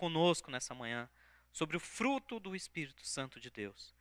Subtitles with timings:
[0.00, 1.10] conosco nessa manhã
[1.52, 3.94] sobre o fruto do Espírito Santo de Deus.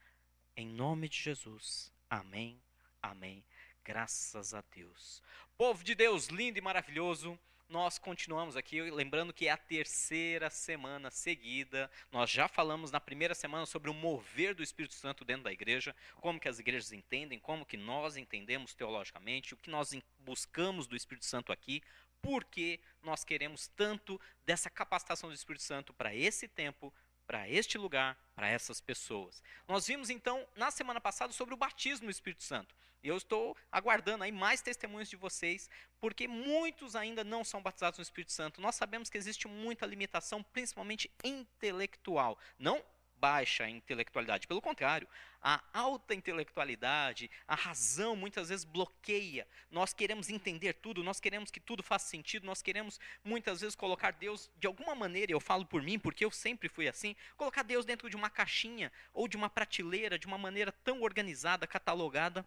[0.56, 1.92] Em nome de Jesus.
[2.10, 2.64] Amém.
[3.02, 3.44] Amém.
[3.84, 5.22] Graças a Deus.
[5.58, 11.12] Povo de Deus lindo e maravilhoso, nós continuamos aqui, lembrando que é a terceira semana
[11.12, 11.92] seguida.
[12.14, 15.94] Nós já falamos na primeira semana sobre o mover do Espírito Santo dentro da igreja,
[16.16, 20.96] como que as igrejas entendem, como que nós entendemos teologicamente, o que nós buscamos do
[20.96, 21.84] Espírito Santo aqui,
[22.22, 26.94] porque nós queremos tanto dessa capacitação do Espírito Santo para esse tempo,
[27.26, 29.44] para este lugar, para essas pessoas.
[29.68, 32.76] Nós vimos então na semana passada sobre o batismo no Espírito Santo.
[33.02, 35.70] E eu estou aguardando aí mais testemunhos de vocês,
[36.02, 38.60] porque muitos ainda não são batizados no Espírito Santo.
[38.60, 42.38] Nós sabemos que existe muita limitação, principalmente intelectual.
[42.58, 42.84] Não
[43.20, 44.48] baixa intelectualidade.
[44.48, 45.08] Pelo contrário,
[45.42, 49.48] a alta intelectualidade, a razão muitas vezes bloqueia.
[49.70, 54.12] Nós queremos entender tudo, nós queremos que tudo faça sentido, nós queremos muitas vezes colocar
[54.12, 57.86] Deus de alguma maneira, eu falo por mim, porque eu sempre fui assim, colocar Deus
[57.86, 62.46] dentro de uma caixinha ou de uma prateleira de uma maneira tão organizada, catalogada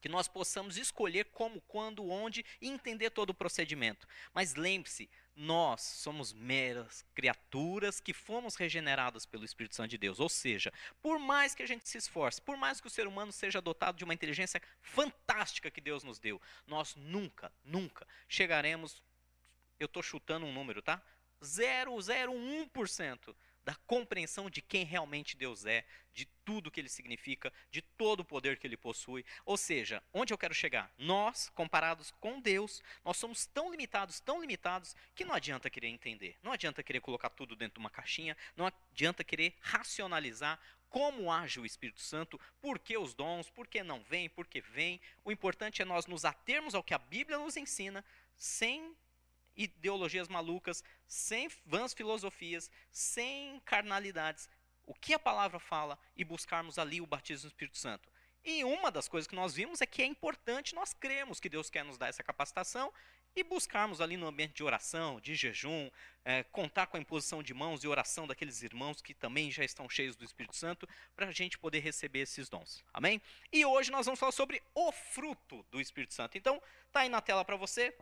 [0.00, 4.06] que nós possamos escolher como, quando, onde e entender todo o procedimento.
[4.32, 10.18] Mas lembre-se, nós somos meras criaturas que fomos regeneradas pelo Espírito Santo de Deus.
[10.18, 13.30] Ou seja, por mais que a gente se esforce, por mais que o ser humano
[13.30, 19.00] seja dotado de uma inteligência fantástica que Deus nos deu, nós nunca, nunca chegaremos.
[19.78, 21.00] Eu estou chutando um número, tá?
[21.40, 23.36] 0,01%
[23.68, 28.24] da compreensão de quem realmente Deus é, de tudo que ele significa, de todo o
[28.24, 29.22] poder que ele possui.
[29.44, 30.90] Ou seja, onde eu quero chegar?
[30.96, 36.38] Nós, comparados com Deus, nós somos tão limitados, tão limitados, que não adianta querer entender,
[36.42, 40.58] não adianta querer colocar tudo dentro de uma caixinha, não adianta querer racionalizar
[40.88, 44.62] como age o Espírito Santo, por que os dons, por que não vem, por que
[44.62, 44.98] vem.
[45.22, 48.02] O importante é nós nos atermos ao que a Bíblia nos ensina,
[48.34, 48.96] sem
[49.58, 54.48] ideologias malucas, sem vãs filosofias, sem carnalidades.
[54.86, 58.08] O que a palavra fala e buscarmos ali o batismo do Espírito Santo.
[58.44, 61.68] E uma das coisas que nós vimos é que é importante nós cremos que Deus
[61.68, 62.92] quer nos dar essa capacitação
[63.36, 65.90] e buscarmos ali no ambiente de oração, de jejum,
[66.24, 69.88] é, contar com a imposição de mãos e oração daqueles irmãos que também já estão
[69.88, 72.82] cheios do Espírito Santo, para a gente poder receber esses dons.
[72.92, 73.20] Amém?
[73.52, 76.36] E hoje nós vamos falar sobre o fruto do Espírito Santo.
[76.36, 76.60] Então,
[76.90, 77.94] tá aí na tela para você,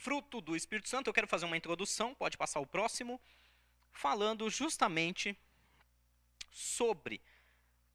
[0.00, 3.20] fruto do Espírito Santo, eu quero fazer uma introdução, pode passar o próximo,
[3.92, 5.36] falando justamente
[6.50, 7.20] sobre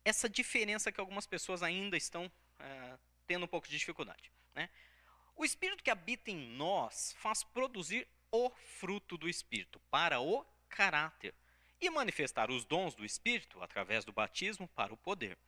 [0.03, 4.31] essa diferença que algumas pessoas ainda estão é, tendo um pouco de dificuldade.
[4.53, 4.69] Né?
[5.35, 11.33] O Espírito que habita em nós faz produzir o fruto do Espírito para o caráter
[11.81, 15.39] e manifestar os dons do Espírito através do batismo para o poder.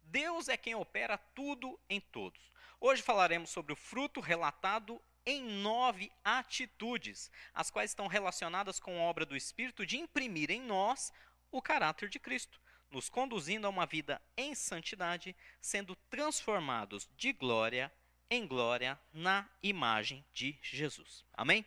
[0.00, 2.52] Deus é quem opera tudo em todos.
[2.78, 9.02] Hoje falaremos sobre o fruto relatado em nove atitudes, as quais estão relacionadas com a
[9.02, 11.12] obra do Espírito de imprimir em nós
[11.50, 17.92] o caráter de Cristo, nos conduzindo a uma vida em santidade, sendo transformados de glória
[18.30, 21.24] em glória na imagem de Jesus.
[21.32, 21.64] Amém?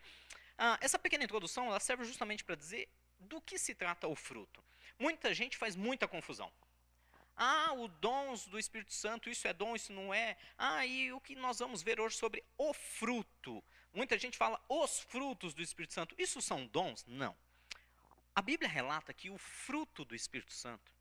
[0.58, 2.90] Ah, essa pequena introdução ela serve justamente para dizer
[3.20, 4.64] do que se trata o fruto.
[5.00, 6.52] Muita gente faz muita confusão.
[7.38, 10.36] Ah, os dons do Espírito Santo, isso é dom, isso não é.
[10.58, 13.64] Ah, e o que nós vamos ver hoje sobre o fruto?
[13.94, 16.16] Muita gente fala os frutos do Espírito Santo.
[16.18, 17.06] Isso são dons?
[17.08, 17.38] Não.
[18.36, 20.92] A Bíblia relata que o fruto do Espírito Santo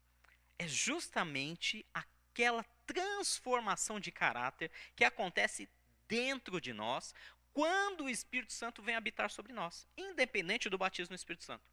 [0.58, 5.68] é justamente aquela transformação de caráter que acontece
[6.06, 7.14] dentro de nós
[7.53, 11.64] quando o Espírito Santo vem habitar sobre nós, independente do batismo no Espírito Santo.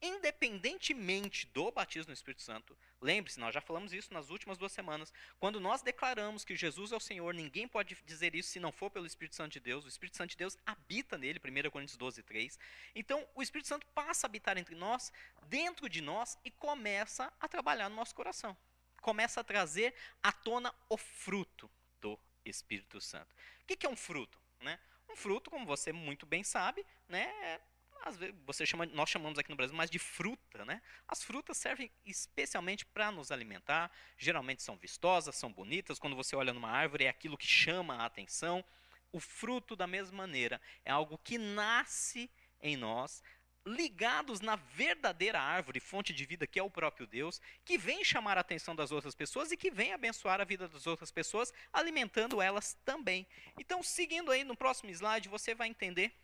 [0.00, 5.12] Independentemente do batismo no Espírito Santo, lembre-se, nós já falamos isso nas últimas duas semanas.
[5.38, 8.90] Quando nós declaramos que Jesus é o Senhor, ninguém pode dizer isso se não for
[8.90, 9.86] pelo Espírito Santo de Deus.
[9.86, 12.58] O Espírito Santo de Deus habita nele, 1 Coríntios 12, 3.
[12.94, 15.10] Então, o Espírito Santo passa a habitar entre nós,
[15.46, 18.54] dentro de nós, e começa a trabalhar no nosso coração.
[19.00, 21.70] Começa a trazer à tona o fruto
[22.02, 23.34] do Espírito Santo.
[23.62, 24.38] O que é um fruto?
[24.60, 24.78] Né?
[25.08, 27.60] Um fruto, como você muito bem sabe, né, é
[28.06, 30.80] às vezes você chama, nós chamamos aqui no Brasil mais de fruta, né?
[31.08, 33.90] As frutas servem especialmente para nos alimentar.
[34.16, 35.98] Geralmente são vistosas, são bonitas.
[35.98, 38.64] Quando você olha numa árvore, é aquilo que chama a atenção.
[39.10, 43.22] O fruto, da mesma maneira, é algo que nasce em nós,
[43.66, 48.38] ligados na verdadeira árvore, fonte de vida que é o próprio Deus, que vem chamar
[48.38, 52.40] a atenção das outras pessoas e que vem abençoar a vida das outras pessoas, alimentando
[52.40, 53.26] elas também.
[53.58, 56.14] Então, seguindo aí no próximo slide, você vai entender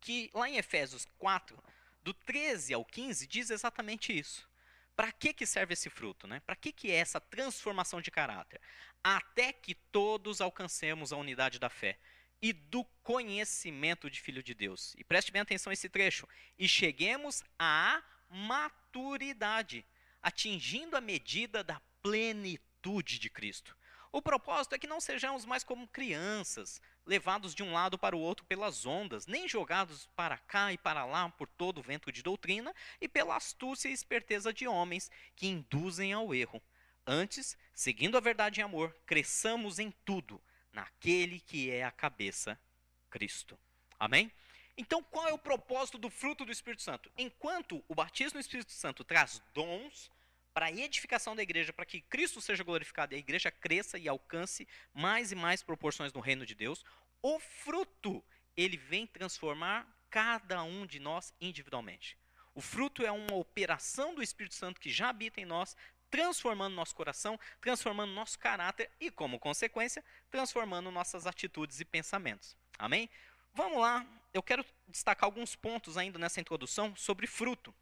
[0.00, 1.62] que lá em Efésios 4,
[2.02, 4.48] do 13 ao 15, diz exatamente isso.
[4.96, 6.26] Para que, que serve esse fruto?
[6.26, 6.40] Né?
[6.40, 8.60] Para que, que é essa transformação de caráter?
[9.02, 11.98] Até que todos alcancemos a unidade da fé
[12.42, 14.94] e do conhecimento de Filho de Deus.
[14.96, 16.26] E preste bem atenção a esse trecho.
[16.58, 19.86] E cheguemos à maturidade,
[20.22, 23.76] atingindo a medida da plenitude de Cristo.
[24.10, 28.20] O propósito é que não sejamos mais como crianças, levados de um lado para o
[28.20, 32.22] outro pelas ondas, nem jogados para cá e para lá por todo o vento de
[32.22, 36.62] doutrina e pela astúcia e esperteza de homens que induzem ao erro.
[37.06, 40.40] Antes, seguindo a verdade em amor, cresçamos em tudo
[40.70, 42.60] naquele que é a cabeça,
[43.08, 43.58] Cristo.
[43.98, 44.30] Amém?
[44.76, 47.10] Então, qual é o propósito do fruto do Espírito Santo?
[47.16, 50.10] Enquanto o batismo no Espírito Santo traz dons
[50.58, 54.08] para a edificação da igreja, para que Cristo seja glorificado e a igreja cresça e
[54.08, 56.84] alcance mais e mais proporções no reino de Deus,
[57.22, 58.24] o fruto,
[58.56, 62.18] ele vem transformar cada um de nós individualmente.
[62.56, 65.76] O fruto é uma operação do Espírito Santo que já habita em nós,
[66.10, 72.56] transformando nosso coração, transformando nosso caráter e, como consequência, transformando nossas atitudes e pensamentos.
[72.76, 73.08] Amém?
[73.54, 74.04] Vamos lá,
[74.34, 77.72] eu quero destacar alguns pontos ainda nessa introdução sobre fruto.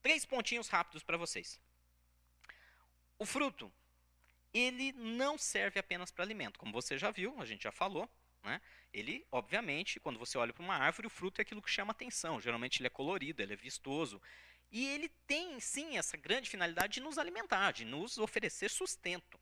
[0.00, 1.60] Três pontinhos rápidos para vocês.
[3.18, 3.72] O fruto,
[4.52, 8.08] ele não serve apenas para alimento, como você já viu, a gente já falou.
[8.42, 8.60] Né?
[8.92, 12.40] Ele, obviamente, quando você olha para uma árvore, o fruto é aquilo que chama atenção.
[12.40, 14.20] Geralmente ele é colorido, ele é vistoso.
[14.70, 19.40] E ele tem, sim, essa grande finalidade de nos alimentar, de nos oferecer sustento.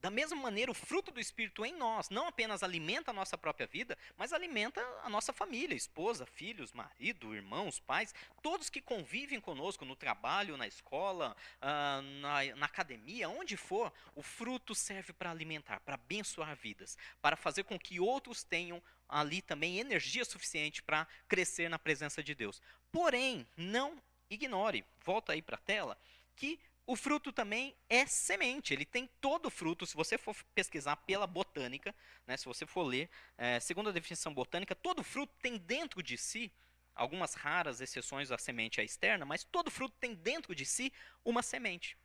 [0.00, 3.66] Da mesma maneira, o fruto do Espírito em nós não apenas alimenta a nossa própria
[3.66, 9.84] vida, mas alimenta a nossa família, esposa, filhos, marido, irmãos, pais, todos que convivem conosco
[9.84, 13.92] no trabalho, na escola, uh, na, na academia, onde for.
[14.14, 19.40] O fruto serve para alimentar, para abençoar vidas, para fazer com que outros tenham ali
[19.40, 22.60] também energia suficiente para crescer na presença de Deus.
[22.92, 25.98] Porém, não ignore, volta aí para a tela,
[26.34, 29.84] que o fruto também é semente, ele tem todo o fruto.
[29.84, 31.94] Se você for pesquisar pela botânica,
[32.26, 36.16] né, se você for ler, é, segundo a definição botânica, todo fruto tem dentro de
[36.16, 36.52] si,
[36.94, 40.92] algumas raras exceções à semente externa, mas todo fruto tem dentro de si
[41.24, 41.98] uma semente.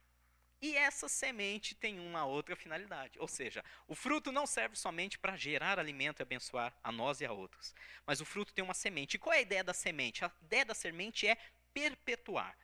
[0.60, 3.18] E essa semente tem uma outra finalidade.
[3.19, 7.25] Ou seja, o fruto não serve somente para gerar alimento e abençoar a nós e
[7.25, 7.74] a outros.
[8.06, 9.16] Mas o fruto tem uma semente.
[9.16, 10.24] E qual é a ideia da semente?
[10.24, 11.36] A ideia da semente é
[11.74, 12.56] perpetuar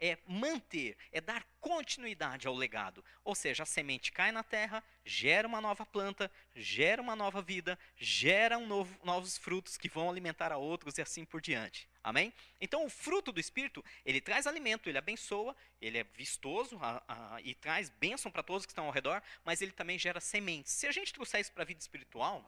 [0.00, 3.04] é manter, é dar continuidade ao legado.
[3.24, 7.78] Ou seja, a semente cai na terra, gera uma nova planta, gera uma nova vida,
[7.96, 11.88] gera um novo, novos frutos que vão alimentar a outros e assim por diante.
[12.02, 12.32] Amém?
[12.60, 17.40] Então, o fruto do Espírito, ele traz alimento, ele abençoa, ele é vistoso a, a,
[17.42, 20.72] e traz bênção para todos que estão ao redor, mas ele também gera sementes.
[20.72, 22.44] Se a gente trouxer isso para a vida espiritual,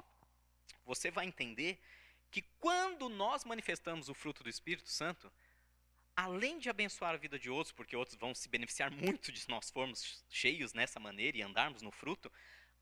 [0.85, 1.81] você vai entender
[2.31, 5.33] que quando nós manifestamos o fruto do Espírito Santo,
[6.19, 9.70] além de abençoar a vida de outros, porque outros vão se beneficiar muito de nós
[9.70, 12.29] formos cheios nessa maneira e andarmos no fruto,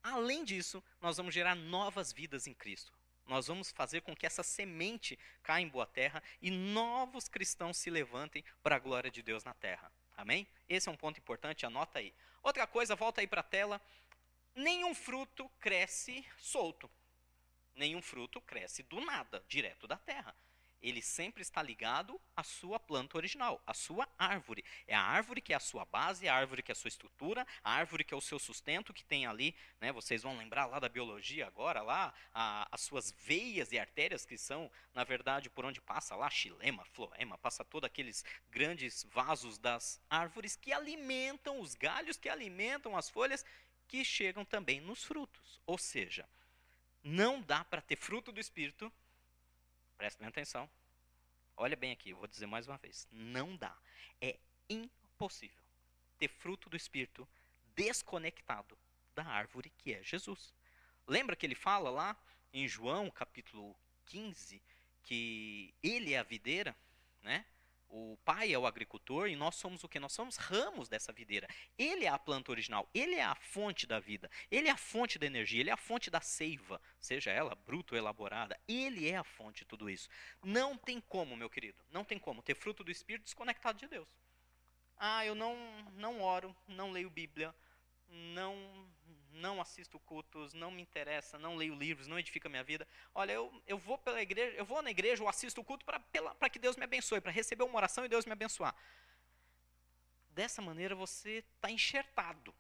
[0.02, 2.90] além disso, nós vamos gerar novas vidas em Cristo.
[3.26, 7.90] Nós vamos fazer com que essa semente caia em boa terra e novos cristãos se
[7.90, 9.92] levantem para a glória de Deus na terra.
[10.16, 10.48] Amém?
[10.66, 12.14] Esse é um ponto importante, anota aí.
[12.42, 13.82] Outra coisa, volta aí para a tela.
[14.54, 16.90] Nenhum fruto cresce solto.
[17.74, 20.34] Nenhum fruto cresce do nada, direto da terra
[20.82, 24.64] ele sempre está ligado à sua planta original, à sua árvore.
[24.87, 27.46] É a árvore que é a sua base, a árvore que é a sua estrutura,
[27.62, 30.78] a árvore que é o seu sustento, que tem ali, né, vocês vão lembrar lá
[30.78, 35.64] da biologia agora, lá, a, as suas veias e artérias, que são, na verdade, por
[35.64, 41.75] onde passa lá, xilema, floema, passa todos aqueles grandes vasos das árvores que alimentam os
[41.75, 43.45] galhos, que alimentam as folhas,
[43.88, 45.61] que chegam também nos frutos.
[45.66, 46.28] Ou seja,
[47.02, 48.92] não dá para ter fruto do Espírito
[49.96, 50.68] Presta bem atenção.
[51.56, 53.08] Olha bem aqui, eu vou dizer mais uma vez.
[53.10, 53.76] Não dá.
[54.20, 54.38] É
[54.68, 55.62] impossível
[56.18, 57.28] ter fruto do Espírito
[57.74, 58.76] desconectado
[59.14, 60.52] da árvore que é Jesus.
[61.06, 62.16] Lembra que ele fala lá
[62.52, 63.76] em João capítulo
[64.06, 64.62] 15
[65.02, 66.76] que ele é a videira,
[67.22, 67.44] né?
[67.88, 70.00] O pai é o agricultor e nós somos o que?
[70.00, 71.49] Nós somos ramos dessa videira.
[71.78, 75.19] Ele é a planta original, ele é a fonte da vida, ele é a fonte
[75.19, 78.59] da energia, ele é a fonte da seiva, seja ela bruta ou elaborada.
[78.66, 80.09] Ele é a fonte de tudo isso.
[80.43, 84.09] Não tem como, meu querido, não tem como ter fruto do Espírito desconectado de Deus.
[84.97, 85.57] Ah, eu não,
[85.93, 87.55] não oro, não leio Bíblia,
[88.09, 88.88] não
[89.37, 92.87] não assisto cultos, não me interessa, não leio livros, não edifica minha vida.
[93.14, 96.50] Olha, eu, eu vou pela igreja, eu vou na igreja, eu assisto o culto para
[96.50, 98.75] que Deus me abençoe, para receber uma oração e Deus me abençoar.
[100.31, 102.55] Dessa maneira você está enxertado,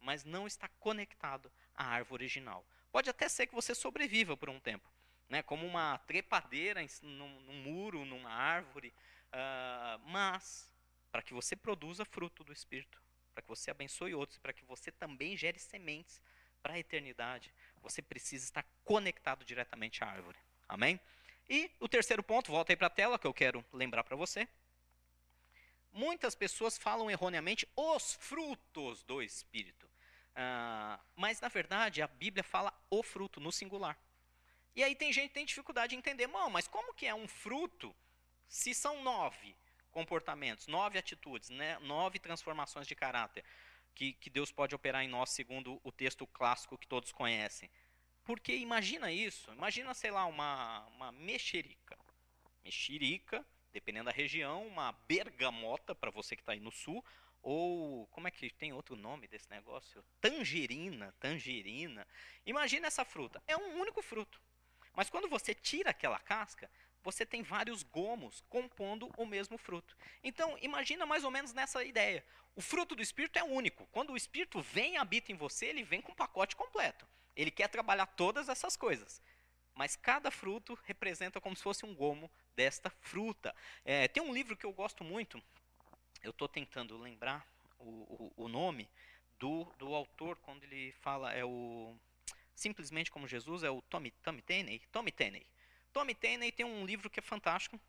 [0.00, 2.64] mas não está conectado à árvore original.
[2.92, 4.88] Pode até ser que você sobreviva por um tempo,
[5.28, 8.92] né, como uma trepadeira num, num muro, numa árvore,
[9.28, 10.72] uh, mas
[11.10, 13.00] para que você produza fruto do Espírito
[13.32, 16.20] para que você abençoe outros, para que você também gere sementes
[16.62, 20.38] para a eternidade, você precisa estar conectado diretamente à árvore.
[20.68, 21.00] Amém?
[21.48, 24.46] E o terceiro ponto, volta aí para a tela que eu quero lembrar para você.
[25.92, 29.88] Muitas pessoas falam erroneamente os frutos do Espírito.
[30.36, 33.98] Ah, mas, na verdade, a Bíblia fala o fruto, no singular.
[34.76, 37.94] E aí tem gente que tem dificuldade de entender, mas como que é um fruto
[38.48, 39.56] se são nove
[39.90, 43.44] comportamentos, nove atitudes, né, nove transformações de caráter
[44.00, 47.70] que, que Deus pode operar em nós, segundo o texto clássico que todos conhecem?
[48.24, 51.98] Porque imagina isso, imagina, sei lá, uma, uma mexerica.
[52.64, 57.04] Mexerica, dependendo da região, uma bergamota, para você que está aí no sul,
[57.42, 60.04] ou como é que tem outro nome desse negócio?
[60.20, 62.06] Tangerina, tangerina.
[62.46, 64.40] Imagina essa fruta, é um único fruto.
[64.94, 66.70] Mas quando você tira aquela casca,
[67.02, 69.96] você tem vários gomos compondo o mesmo fruto.
[70.22, 72.24] Então, imagina mais ou menos nessa ideia.
[72.54, 73.86] O fruto do Espírito é único.
[73.92, 77.06] Quando o Espírito vem e habita em você, ele vem com um pacote completo.
[77.36, 79.22] Ele quer trabalhar todas essas coisas.
[79.74, 83.54] Mas cada fruto representa como se fosse um gomo desta fruta.
[83.84, 85.42] É, tem um livro que eu gosto muito,
[86.22, 87.46] eu estou tentando lembrar
[87.78, 88.90] o, o, o nome
[89.38, 91.96] do, do autor, quando ele fala, é o
[92.60, 94.82] Simplesmente como Jesus, é o Tommy, Tommy Tenney.
[94.92, 95.46] Tommy Tenney.
[95.92, 97.80] Tommy Tenney tem um livro que é fantástico,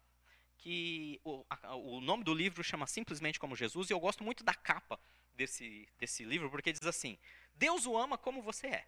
[0.57, 4.43] que o, a, o nome do livro chama Simplesmente como Jesus, e eu gosto muito
[4.43, 4.99] da capa
[5.33, 7.17] desse, desse livro, porque diz assim:
[7.55, 8.87] Deus o ama como você é,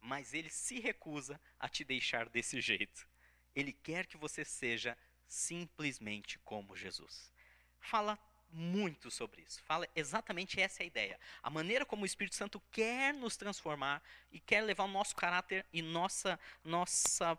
[0.00, 3.06] mas ele se recusa a te deixar desse jeito.
[3.54, 7.32] Ele quer que você seja simplesmente como Jesus.
[7.80, 8.18] Fala
[8.54, 9.62] muito sobre isso.
[9.64, 11.20] Fala exatamente essa é a ideia.
[11.42, 15.66] A maneira como o Espírito Santo quer nos transformar e quer levar o nosso caráter
[15.72, 17.36] e nossa nossa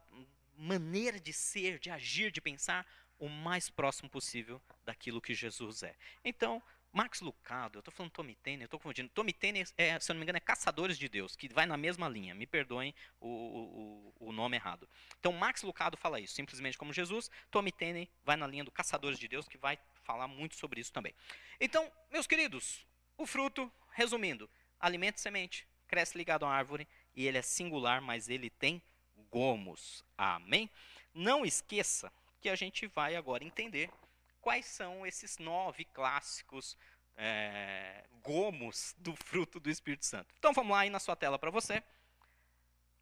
[0.58, 2.86] maneira de ser, de agir, de pensar
[3.18, 5.96] o mais próximo possível daquilo que Jesus é.
[6.24, 6.62] Então,
[6.96, 9.10] Max Lucado, eu estou falando Tommy Tanner, eu estou confundindo.
[9.10, 11.76] Tommy Tanner, é, se eu não me engano, é Caçadores de Deus, que vai na
[11.76, 12.34] mesma linha.
[12.34, 14.88] Me perdoem o, o, o nome errado.
[15.20, 17.30] Então, Max Lucado fala isso, simplesmente como Jesus.
[17.52, 20.94] Tommy Tanner vai na linha do Caçadores de Deus, que vai falar muito sobre isso
[20.94, 21.14] também.
[21.60, 22.88] Então, meus queridos,
[23.18, 24.50] o fruto, resumindo,
[24.80, 28.82] alimento e semente, cresce ligado à árvore e ele é singular, mas ele tem
[29.30, 30.02] gomos.
[30.18, 30.70] Amém?
[31.14, 32.10] Não esqueça
[32.40, 33.90] que a gente vai agora entender
[34.46, 36.78] quais são esses nove clássicos
[37.18, 40.36] é, gomos do fruto do Espírito Santo.
[40.38, 41.84] Então vamos lá aí na sua tela para você.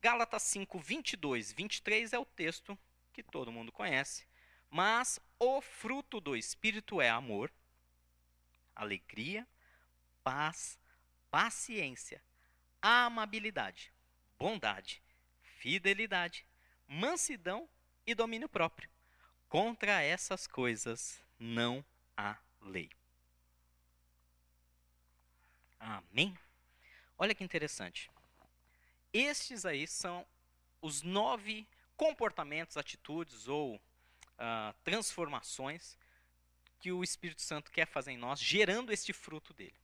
[0.01, 2.79] Gálatas 5, 22, 23 é o texto
[3.11, 4.25] que todo mundo conhece.
[4.69, 7.51] Mas o fruto do Espírito é amor,
[8.73, 9.45] alegria,
[10.23, 10.79] paz,
[11.29, 12.23] paciência,
[12.81, 13.91] amabilidade,
[14.39, 15.03] bondade,
[15.41, 16.47] fidelidade,
[16.87, 17.67] mansidão
[18.07, 18.89] e domínio próprio.
[19.49, 21.83] Contra essas coisas não
[22.15, 22.89] há lei.
[25.77, 26.37] Amém?
[27.17, 28.09] Olha que interessante.
[29.11, 30.25] Estes aí são
[30.81, 35.97] os nove comportamentos, atitudes ou uh, transformações
[36.79, 39.75] que o Espírito Santo quer fazer em nós, gerando este fruto dele.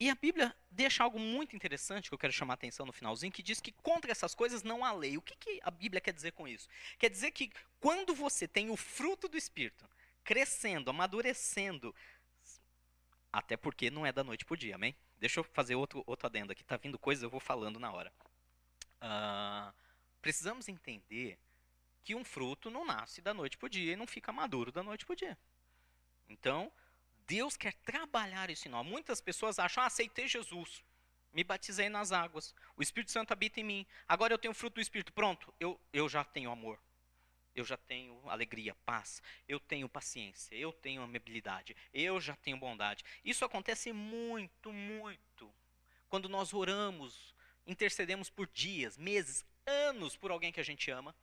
[0.00, 3.30] E a Bíblia deixa algo muito interessante que eu quero chamar a atenção no finalzinho,
[3.30, 5.18] que diz que contra essas coisas não há lei.
[5.18, 6.68] O que, que a Bíblia quer dizer com isso?
[6.98, 9.86] Quer dizer que quando você tem o fruto do Espírito
[10.24, 11.94] crescendo, amadurecendo,
[13.32, 14.94] até porque não é da noite para o dia, amém?
[15.18, 18.12] Deixa eu fazer outro, outro adendo aqui, tá vindo coisas, eu vou falando na hora.
[19.02, 19.72] Uh,
[20.20, 21.38] precisamos entender
[22.02, 24.82] que um fruto não nasce da noite para o dia e não fica maduro da
[24.82, 25.38] noite para o dia.
[26.28, 26.72] Então,
[27.26, 28.84] Deus quer trabalhar isso em.
[28.84, 30.82] Muitas pessoas acham, ah, aceitei Jesus,
[31.32, 34.80] me batizei nas águas, o Espírito Santo habita em mim, agora eu tenho fruto do
[34.80, 36.80] Espírito, pronto, eu, eu já tenho amor,
[37.54, 43.04] eu já tenho alegria, paz, eu tenho paciência, eu tenho amabilidade, eu já tenho bondade.
[43.24, 45.52] Isso acontece muito, muito.
[46.08, 47.34] Quando nós oramos,
[47.66, 51.14] intercedemos por dias, meses, anos por alguém que a gente ama,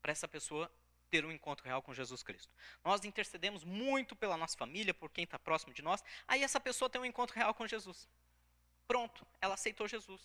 [0.00, 0.70] para essa pessoa
[1.10, 2.54] ter um encontro real com Jesus Cristo.
[2.82, 6.88] Nós intercedemos muito pela nossa família, por quem está próximo de nós, aí essa pessoa
[6.88, 8.08] tem um encontro real com Jesus.
[8.86, 10.20] Pronto, ela aceitou Jesus.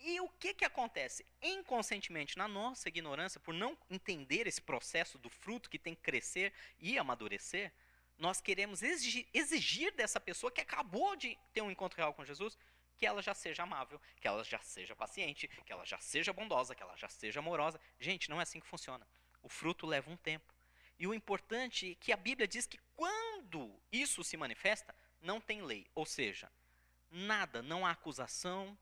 [0.00, 1.26] E o que, que acontece?
[1.42, 6.52] Inconscientemente, na nossa ignorância, por não entender esse processo do fruto que tem que crescer
[6.78, 7.72] e amadurecer,
[8.16, 12.56] nós queremos exigir, exigir dessa pessoa que acabou de ter um encontro real com Jesus
[12.98, 16.74] que ela já seja amável, que ela já seja paciente, que ela já seja bondosa,
[16.74, 17.80] que ela já seja amorosa.
[18.00, 19.06] Gente, não é assim que funciona.
[19.40, 20.52] O fruto leva um tempo.
[20.98, 25.62] E o importante é que a Bíblia diz que quando isso se manifesta, não tem
[25.62, 25.86] lei.
[25.94, 26.50] Ou seja,
[27.08, 28.76] nada, não há acusação,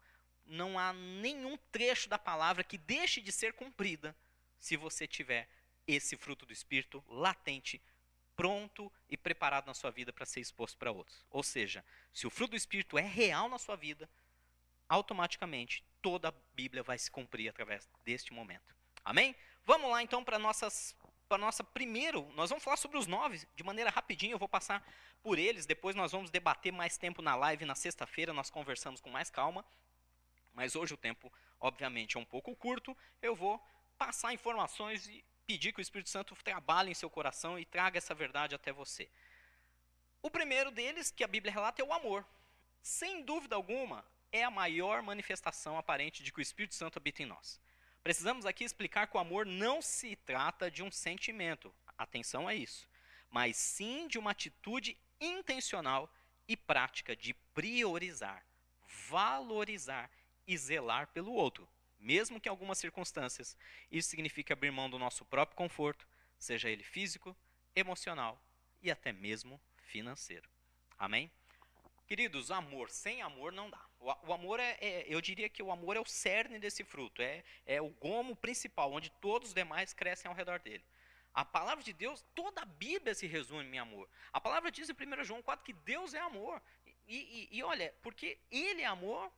[0.46, 4.14] não há nenhum trecho da palavra que deixe de ser cumprida
[4.58, 5.48] se você tiver
[5.86, 7.80] esse fruto do Espírito latente
[8.34, 11.24] pronto e preparado na sua vida para ser exposto para outros.
[11.30, 14.08] Ou seja, se o fruto do Espírito é real na sua vida,
[14.88, 18.76] automaticamente toda a Bíblia vai se cumprir através deste momento.
[19.04, 19.34] Amém?
[19.64, 20.94] Vamos lá então para nossas
[21.28, 24.86] para nossa primeiro, nós vamos falar sobre os nove de maneira rapidinha, eu vou passar
[25.24, 29.10] por eles, depois nós vamos debater mais tempo na live na sexta-feira, nós conversamos com
[29.10, 29.64] mais calma.
[30.56, 32.96] Mas hoje o tempo, obviamente, é um pouco curto.
[33.20, 33.62] Eu vou
[33.98, 38.14] passar informações e pedir que o Espírito Santo trabalhe em seu coração e traga essa
[38.14, 39.08] verdade até você.
[40.22, 42.26] O primeiro deles, que a Bíblia relata, é o amor.
[42.80, 47.26] Sem dúvida alguma, é a maior manifestação aparente de que o Espírito Santo habita em
[47.26, 47.60] nós.
[48.02, 52.88] Precisamos aqui explicar que o amor não se trata de um sentimento, atenção a isso,
[53.28, 56.10] mas sim de uma atitude intencional
[56.48, 58.42] e prática de priorizar,
[59.08, 60.10] valorizar
[60.46, 63.56] e zelar pelo outro, mesmo que em algumas circunstâncias
[63.90, 66.06] isso signifique abrir mão do nosso próprio conforto,
[66.38, 67.36] seja ele físico,
[67.74, 68.40] emocional
[68.82, 70.48] e até mesmo financeiro.
[70.98, 71.30] Amém?
[72.06, 73.84] Queridos, amor sem amor não dá.
[73.98, 77.20] O, o amor é, é, eu diria que o amor é o cerne desse fruto,
[77.20, 80.84] é, é o gomo principal, onde todos os demais crescem ao redor dele.
[81.34, 84.08] A palavra de Deus, toda a Bíblia se resume em amor.
[84.32, 86.62] A palavra diz em 1 João 4 que Deus é amor.
[87.06, 89.30] E, e, e olha, porque Ele é amor,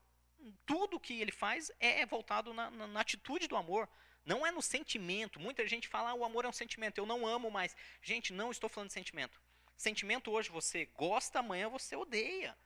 [0.64, 3.88] tudo que Ele faz é voltado na, na, na atitude do amor.
[4.24, 5.40] Não é no sentimento.
[5.40, 7.76] Muita gente fala, ah, o amor é um sentimento, eu não amo mais.
[8.02, 9.40] Gente, não estou falando de sentimento.
[9.76, 12.56] Sentimento hoje você gosta, amanhã você odeia.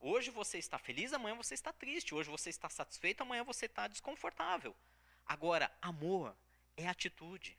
[0.00, 2.14] Hoje você está feliz, amanhã você está triste.
[2.14, 4.74] Hoje você está satisfeito, amanhã você está desconfortável.
[5.24, 6.36] Agora, amor
[6.76, 7.56] é atitude.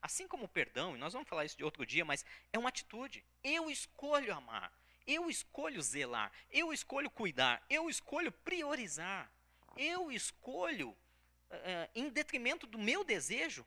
[0.00, 3.24] Assim como perdão, e nós vamos falar isso de outro dia, mas é uma atitude.
[3.42, 4.72] Eu escolho amar,
[5.06, 9.30] eu escolho zelar, eu escolho cuidar, eu escolho priorizar,
[9.76, 13.66] eu escolho, uh, em detrimento do meu desejo,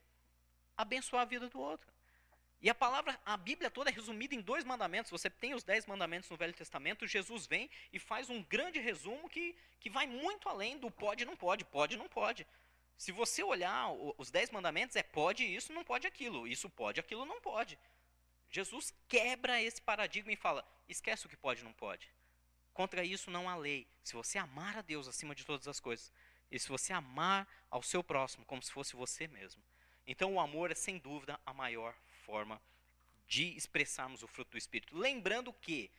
[0.78, 1.94] abençoar a vida do outro.
[2.62, 5.12] E a palavra, a Bíblia toda é resumida em dois mandamentos.
[5.12, 9.30] Você tem os dez mandamentos no Velho Testamento, Jesus vem e faz um grande resumo
[9.30, 12.48] que, que vai muito além do pode, não pode, pode, não pode.
[12.98, 16.48] Se você olhar os dez mandamentos, é pode isso, não pode aquilo.
[16.48, 17.78] Isso pode, aquilo não pode.
[18.56, 22.10] Jesus quebra esse paradigma e fala: esquece o que pode e não pode.
[22.74, 23.86] Contra isso não há lei.
[24.02, 26.10] Se você amar a Deus acima de todas as coisas,
[26.50, 29.62] e se você amar ao seu próximo como se fosse você mesmo.
[30.08, 31.94] Então o amor é sem dúvida a maior
[32.26, 32.62] forma
[33.28, 34.98] de expressarmos o fruto do Espírito.
[34.98, 35.92] Lembrando que,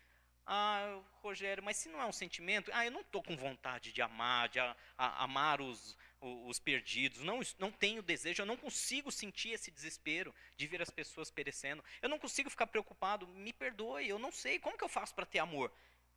[0.46, 4.00] ah, Rogério, mas se não é um sentimento, ah, eu não estou com vontade de
[4.00, 9.12] amar, de a, a, amar os, os perdidos, não, não tenho desejo, eu não consigo
[9.12, 14.08] sentir esse desespero de ver as pessoas perecendo, eu não consigo ficar preocupado, me perdoe,
[14.08, 15.72] eu não sei, como que eu faço para ter amor?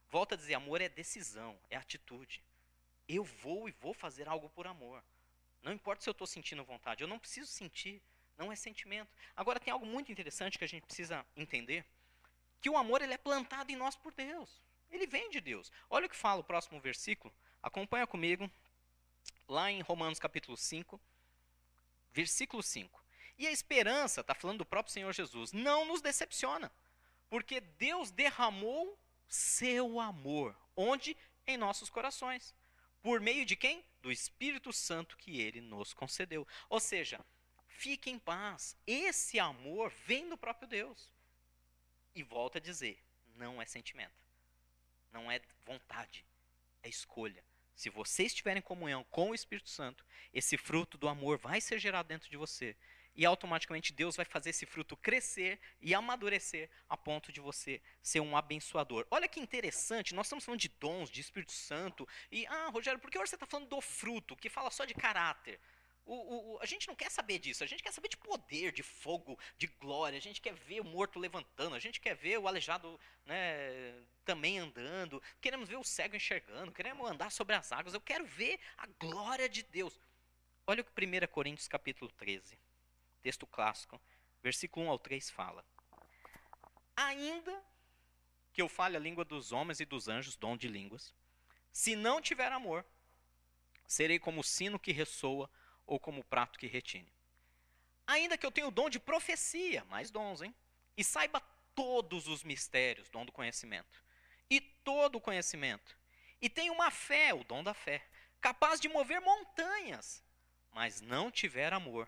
[0.09, 2.41] Volto a dizer, amor é decisão, é atitude.
[3.07, 5.03] Eu vou e vou fazer algo por amor.
[5.61, 8.01] Não importa se eu estou sentindo vontade, eu não preciso sentir
[8.39, 9.11] não é sentimento.
[9.35, 11.85] Agora tem algo muito interessante que a gente precisa entender,
[12.61, 14.63] que o amor ele é plantado em nós por Deus.
[14.89, 15.71] Ele vem de Deus.
[15.89, 17.33] Olha o que fala o próximo versículo.
[17.61, 18.49] Acompanha comigo
[19.47, 20.99] lá em Romanos capítulo 5,
[22.11, 23.03] versículo 5.
[23.37, 26.71] E a esperança, está falando do próprio Senhor Jesus, não nos decepciona,
[27.29, 31.15] porque Deus derramou seu amor, onde?
[31.47, 32.53] Em nossos corações.
[33.01, 33.85] Por meio de quem?
[34.01, 36.47] Do Espírito Santo que ele nos concedeu.
[36.69, 37.23] Ou seja,
[37.79, 38.75] Fique em paz.
[38.85, 41.09] Esse amor vem do próprio Deus.
[42.13, 43.01] E volta a dizer:
[43.35, 44.21] não é sentimento,
[45.13, 46.25] não é vontade,
[46.83, 47.41] é escolha.
[47.79, 51.79] Se você estiver em comunhão com o Espírito Santo, esse fruto do amor vai ser
[51.79, 52.75] gerado dentro de você.
[53.15, 58.19] E automaticamente Deus vai fazer esse fruto crescer e amadurecer a ponto de você ser
[58.19, 59.07] um abençoador.
[59.09, 62.05] Olha que interessante, nós estamos falando de dons, de Espírito Santo.
[62.29, 64.93] E, ah, Rogério, por que hoje você está falando do fruto, que fala só de
[64.93, 65.57] caráter?
[66.11, 68.81] O, o, a gente não quer saber disso, a gente quer saber de poder, de
[68.81, 72.47] fogo, de glória, a gente quer ver o morto levantando, a gente quer ver o
[72.47, 73.93] aleijado né,
[74.25, 78.59] também andando, queremos ver o cego enxergando, queremos andar sobre as águas, eu quero ver
[78.75, 79.99] a glória de Deus.
[80.65, 82.57] Olha o que 1 Coríntios capítulo 13,
[83.21, 84.01] texto clássico,
[84.41, 85.63] versículo 1 ao 3 fala.
[86.95, 87.63] Ainda
[88.51, 91.13] que eu fale a língua dos homens e dos anjos, dom de línguas,
[91.71, 92.83] se não tiver amor,
[93.85, 95.47] serei como o sino que ressoa
[95.89, 97.11] ou como prato que retine.
[98.05, 100.53] Ainda que eu tenha o dom de profecia, mais dons, hein?
[100.95, 101.41] E saiba
[101.73, 104.03] todos os mistérios, dom do conhecimento,
[104.49, 105.97] e todo o conhecimento,
[106.39, 108.05] e tenha uma fé, o dom da fé,
[108.39, 110.23] capaz de mover montanhas,
[110.71, 112.07] mas não tiver amor,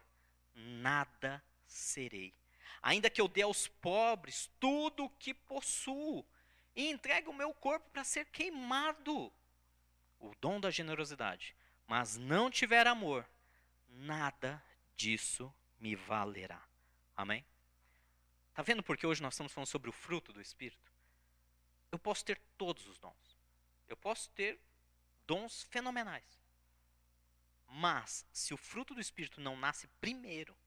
[0.54, 2.34] nada serei.
[2.84, 6.24] Ainda que eu dê aos pobres tudo o que possuo,
[6.76, 9.34] e entregue o meu corpo para ser queimado,
[10.20, 11.56] o dom da generosidade,
[11.88, 13.28] mas não tiver amor,
[13.92, 14.64] nada
[14.96, 16.62] disso me valerá.
[17.16, 17.46] Amém?
[18.50, 20.92] Está vendo porque hoje nós estamos falando sobre o fruto do Espírito?
[21.92, 23.38] Eu posso ter todos os dons.
[23.88, 24.60] Eu posso ter
[25.28, 26.42] dons fenomenais.
[27.68, 30.58] Mas, se o fruto do Espírito não nasce primeiro,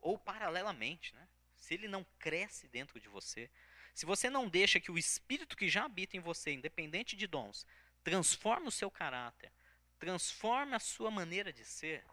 [0.00, 1.28] ou paralelamente, né?
[1.56, 3.50] se ele não cresce dentro de você,
[3.94, 7.64] se você não deixa que o Espírito que já habita em você, independente de dons,
[8.02, 9.52] transforme o seu caráter,
[9.98, 12.04] transforme a sua maneira de ser,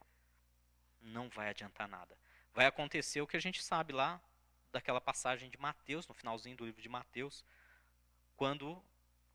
[1.02, 2.18] não vai adiantar nada.
[2.54, 4.22] Vai acontecer o que a gente sabe lá
[4.72, 7.44] daquela passagem de Mateus, no finalzinho do livro de Mateus,
[8.36, 8.82] quando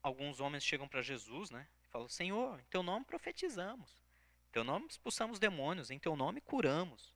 [0.02, 1.66] alguns homens chegam para Jesus, né?
[1.84, 3.90] E falam: Senhor, em teu nome profetizamos,
[4.48, 7.14] em teu nome expulsamos demônios, em teu nome curamos.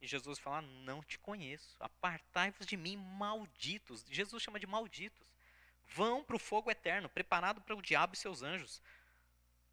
[0.00, 4.04] E Jesus fala: Não te conheço, apartai-vos de mim, malditos.
[4.10, 5.28] Jesus chama de malditos.
[5.92, 8.80] Vão para o fogo eterno, preparado para o diabo e seus anjos,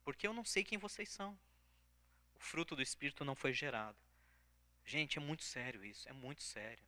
[0.08, 1.38] porque eu não sei quem vocês são.
[2.34, 3.98] O fruto do Espírito não foi gerado.
[4.86, 6.82] Gente, é muito sério isso, é muito sério.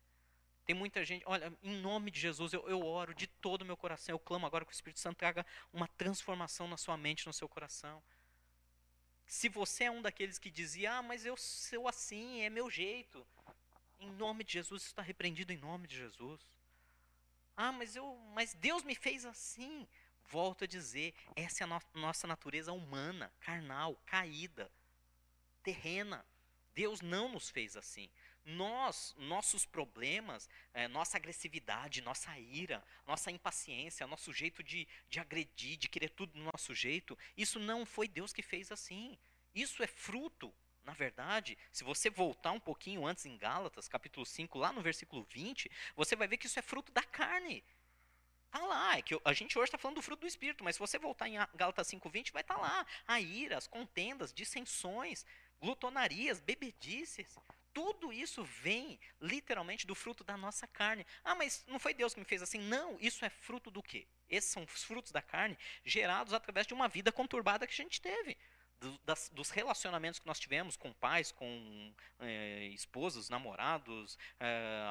[0.64, 3.76] Tem muita gente, olha, em nome de Jesus, eu, eu oro de todo o meu
[3.76, 7.32] coração, eu clamo agora que o Espírito Santo traga uma transformação na sua mente, no
[7.34, 8.02] seu coração.
[9.26, 13.26] Se você é um daqueles que dizia, ah, mas eu sou assim, é meu jeito.
[13.98, 16.40] Em nome de Jesus, isso está repreendido em nome de Jesus.
[17.54, 19.86] Ah, mas eu, mas Deus me fez assim.
[20.30, 24.70] Volto a dizer, essa é a no nossa natureza humana, carnal, caída,
[25.60, 26.24] terrena.
[26.72, 28.08] Deus não nos fez assim.
[28.44, 35.76] Nós, nossos problemas, é, nossa agressividade, nossa ira, nossa impaciência, nosso jeito de, de agredir,
[35.76, 39.18] de querer tudo do nosso jeito, isso não foi Deus que fez assim.
[39.52, 44.58] Isso é fruto, na verdade, se você voltar um pouquinho antes em Gálatas, capítulo 5,
[44.58, 47.64] lá no versículo 20, você vai ver que isso é fruto da carne.
[48.52, 50.80] Está lá, é que a gente hoje está falando do fruto do Espírito, mas se
[50.80, 52.86] você voltar em Gálatas 5,20, vai estar tá lá.
[53.06, 55.24] A ira, as contendas, dissensões,
[55.60, 57.38] glutonarias, bebedices.
[57.72, 61.06] Tudo isso vem literalmente do fruto da nossa carne.
[61.22, 62.58] Ah, mas não foi Deus que me fez assim?
[62.58, 64.08] Não, isso é fruto do quê?
[64.28, 68.00] Esses são os frutos da carne gerados através de uma vida conturbada que a gente
[68.00, 68.36] teve.
[69.04, 74.86] Das, dos relacionamentos que nós tivemos com pais, com é, esposos, namorados, é,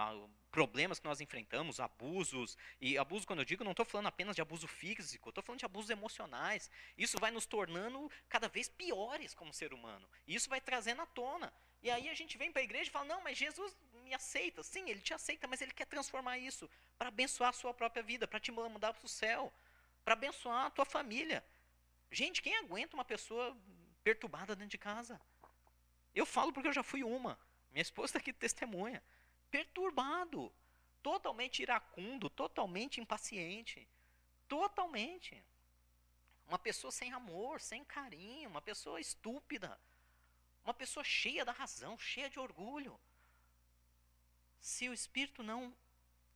[0.52, 2.56] problemas que nós enfrentamos, abusos.
[2.80, 5.66] E abuso, quando eu digo, não estou falando apenas de abuso físico, estou falando de
[5.66, 6.70] abusos emocionais.
[6.98, 10.08] Isso vai nos tornando cada vez piores como ser humano.
[10.28, 11.52] Isso vai trazendo à tona.
[11.82, 14.62] E aí a gente vem para a igreja e fala: não, mas Jesus me aceita.
[14.64, 18.28] Sim, ele te aceita, mas ele quer transformar isso para abençoar a sua própria vida,
[18.28, 19.52] para te mandar para o céu,
[20.04, 21.44] para abençoar a tua família.
[22.12, 23.56] Gente, quem aguenta uma pessoa
[24.04, 25.20] perturbada dentro de casa?
[26.14, 27.40] Eu falo porque eu já fui uma.
[27.72, 29.04] Minha esposa está aqui testemunha.
[29.52, 30.52] Perturbado,
[31.02, 33.88] totalmente iracundo, totalmente impaciente.
[34.48, 35.44] Totalmente.
[36.48, 39.80] Uma pessoa sem amor, sem carinho, uma pessoa estúpida
[40.64, 43.00] uma pessoa cheia da razão, cheia de orgulho.
[44.62, 45.76] Se o Espírito não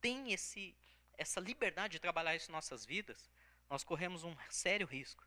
[0.00, 0.76] tem esse,
[1.16, 3.30] essa liberdade de trabalhar isso em nossas vidas,
[3.70, 5.24] nós corremos um sério risco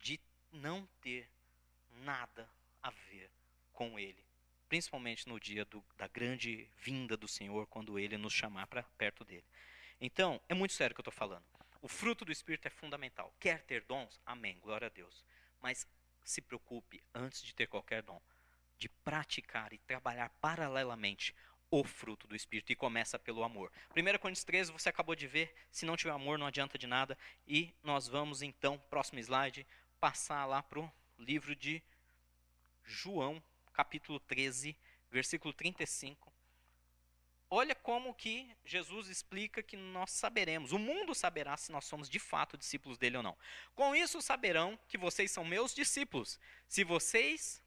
[0.00, 1.30] de não ter
[1.96, 2.48] nada
[2.82, 3.30] a ver
[3.72, 4.24] com Ele.
[4.68, 9.24] Principalmente no dia do, da grande vinda do Senhor, quando Ele nos chamar para perto
[9.24, 9.44] dele.
[10.00, 11.44] Então, é muito sério o que eu estou falando.
[11.80, 13.32] O fruto do Espírito é fundamental.
[13.38, 14.20] Quer ter dons?
[14.26, 15.24] Amém, glória a Deus.
[15.60, 15.86] Mas
[16.24, 18.20] se preocupe, antes de ter qualquer dom,
[18.76, 21.34] de praticar e trabalhar paralelamente
[21.70, 23.72] o fruto do Espírito e começa pelo amor.
[23.90, 27.16] 1 Coríntios 13, você acabou de ver, se não tiver amor não adianta de nada.
[27.46, 29.66] E nós vamos então, próximo slide,
[30.00, 31.82] passar lá para o livro de
[32.84, 34.76] João, capítulo 13,
[35.10, 36.32] versículo 35.
[37.48, 42.18] Olha como que Jesus explica que nós saberemos, o mundo saberá se nós somos de
[42.18, 43.36] fato discípulos dele ou não.
[43.74, 47.62] Com isso saberão que vocês são meus discípulos, se vocês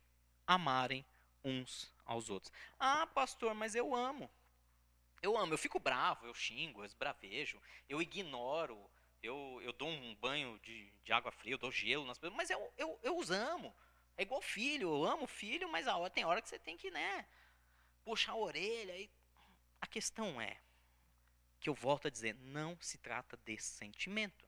[0.45, 1.05] amarem
[1.43, 2.51] uns aos outros.
[2.77, 4.29] Ah, pastor, mas eu amo.
[5.21, 8.89] Eu amo, eu fico bravo, eu xingo, eu esbravejo, eu ignoro,
[9.21, 12.49] eu, eu dou um banho de, de água fria, eu dou gelo nas pessoas, mas
[12.49, 13.75] eu, eu, eu os amo.
[14.17, 16.91] É igual filho, eu amo filho, mas a hora, tem hora que você tem que,
[16.91, 17.25] né,
[18.03, 19.09] puxar a orelha e
[19.81, 20.57] a questão é
[21.59, 24.47] que eu volto a dizer, não se trata desse sentimento.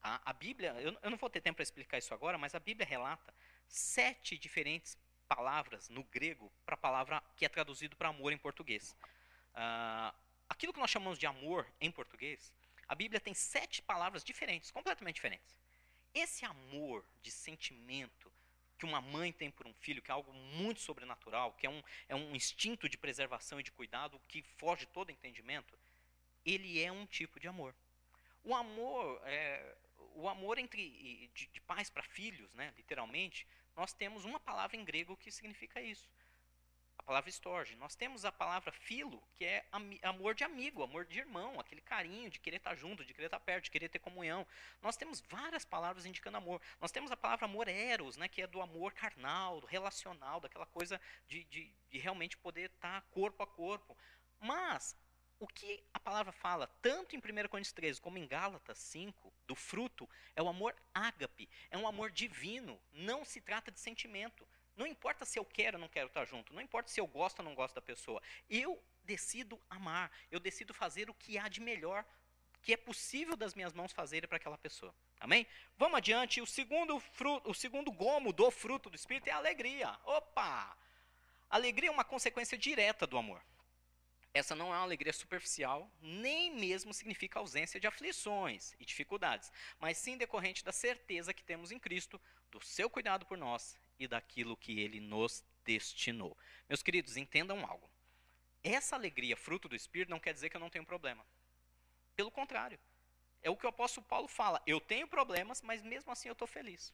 [0.00, 0.20] Tá?
[0.24, 2.86] A Bíblia, eu, eu não vou ter tempo para explicar isso agora, mas a Bíblia
[2.86, 3.34] relata
[3.66, 8.96] sete diferentes palavras no grego para a palavra que é traduzido para amor em português.
[9.52, 10.14] Uh,
[10.48, 12.52] aquilo que nós chamamos de amor em português,
[12.88, 15.56] a Bíblia tem sete palavras diferentes, completamente diferentes.
[16.14, 18.32] Esse amor de sentimento,
[18.78, 21.82] que uma mãe tem por um filho, que é algo muito sobrenatural, que é um,
[22.08, 25.78] é um instinto de preservação e de cuidado que foge todo entendimento,
[26.44, 27.74] ele é um tipo de amor.
[28.44, 29.76] O amor, é,
[30.14, 34.84] o amor entre de, de pais para filhos, né, literalmente, nós temos uma palavra em
[34.84, 36.08] grego que significa isso.
[37.06, 37.76] Palavra estorge.
[37.76, 39.64] Nós temos a palavra filo, que é
[40.02, 43.38] amor de amigo, amor de irmão, aquele carinho de querer estar junto, de querer estar
[43.38, 44.44] perto, de querer ter comunhão.
[44.82, 46.60] Nós temos várias palavras indicando amor.
[46.80, 50.66] Nós temos a palavra amor eros, né, que é do amor carnal, do relacional, daquela
[50.66, 53.96] coisa de, de, de realmente poder estar corpo a corpo.
[54.40, 54.96] Mas
[55.38, 59.54] o que a palavra fala, tanto em 1 Coríntios 13 como em Gálatas 5, do
[59.54, 64.44] fruto, é o amor ágape, é um amor divino, não se trata de sentimento.
[64.76, 67.38] Não importa se eu quero ou não quero estar junto, não importa se eu gosto
[67.38, 68.22] ou não gosto da pessoa.
[68.48, 72.04] Eu decido amar, eu decido fazer o que há de melhor,
[72.62, 74.94] que é possível das minhas mãos fazerem para aquela pessoa.
[75.18, 75.46] Amém?
[75.78, 76.42] Vamos adiante.
[76.42, 79.98] O segundo fruto, o segundo gomo do fruto do espírito é a alegria.
[80.04, 80.76] Opa!
[81.48, 83.40] Alegria é uma consequência direta do amor.
[84.34, 89.96] Essa não é uma alegria superficial, nem mesmo significa ausência de aflições e dificuldades, mas
[89.96, 94.56] sim decorrente da certeza que temos em Cristo, do seu cuidado por nós e daquilo
[94.56, 96.36] que ele nos destinou.
[96.68, 97.90] Meus queridos, entendam algo.
[98.62, 101.24] Essa alegria, fruto do Espírito, não quer dizer que eu não tenho problema.
[102.14, 102.78] Pelo contrário.
[103.42, 104.60] É o que o apóstolo Paulo fala.
[104.66, 106.92] Eu tenho problemas, mas mesmo assim eu estou feliz.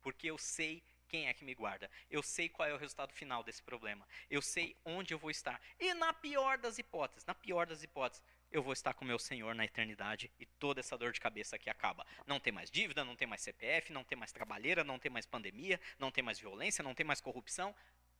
[0.00, 1.90] Porque eu sei quem é que me guarda.
[2.10, 4.06] Eu sei qual é o resultado final desse problema.
[4.30, 5.60] Eu sei onde eu vou estar.
[5.80, 9.54] E na pior das hipóteses, na pior das hipóteses, eu vou estar com meu Senhor
[9.54, 12.06] na eternidade e toda essa dor de cabeça aqui acaba.
[12.26, 15.26] Não tem mais dívida, não tem mais CPF, não tem mais trabalheira, não tem mais
[15.26, 17.74] pandemia, não tem mais violência, não tem mais corrupção.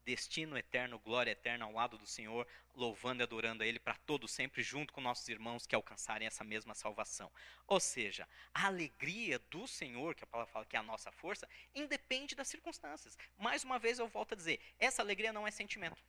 [0.04, 4.30] Destino eterno, glória eterna ao lado do Senhor, louvando e adorando a Ele para todos
[4.30, 7.30] sempre, junto com nossos irmãos que alcançarem essa mesma salvação.
[7.66, 11.46] Ou seja, a alegria do Senhor, que a palavra fala que é a nossa força,
[11.74, 13.18] independe das circunstâncias.
[13.36, 16.02] Mais uma vez eu volto a dizer: essa alegria não é sentimento.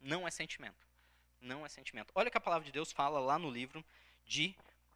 [0.00, 0.85] Não é sentimento
[1.46, 2.12] não é sentimento.
[2.14, 3.84] Olha o que a palavra de Deus fala lá no livro
[4.24, 4.54] de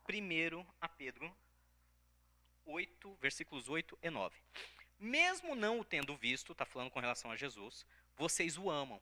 [0.08, 1.34] 1 a Pedro
[2.66, 4.36] 8, versículos 8 e 9.
[4.98, 7.86] Mesmo não o tendo visto, está falando com relação a Jesus,
[8.16, 9.00] vocês o amam.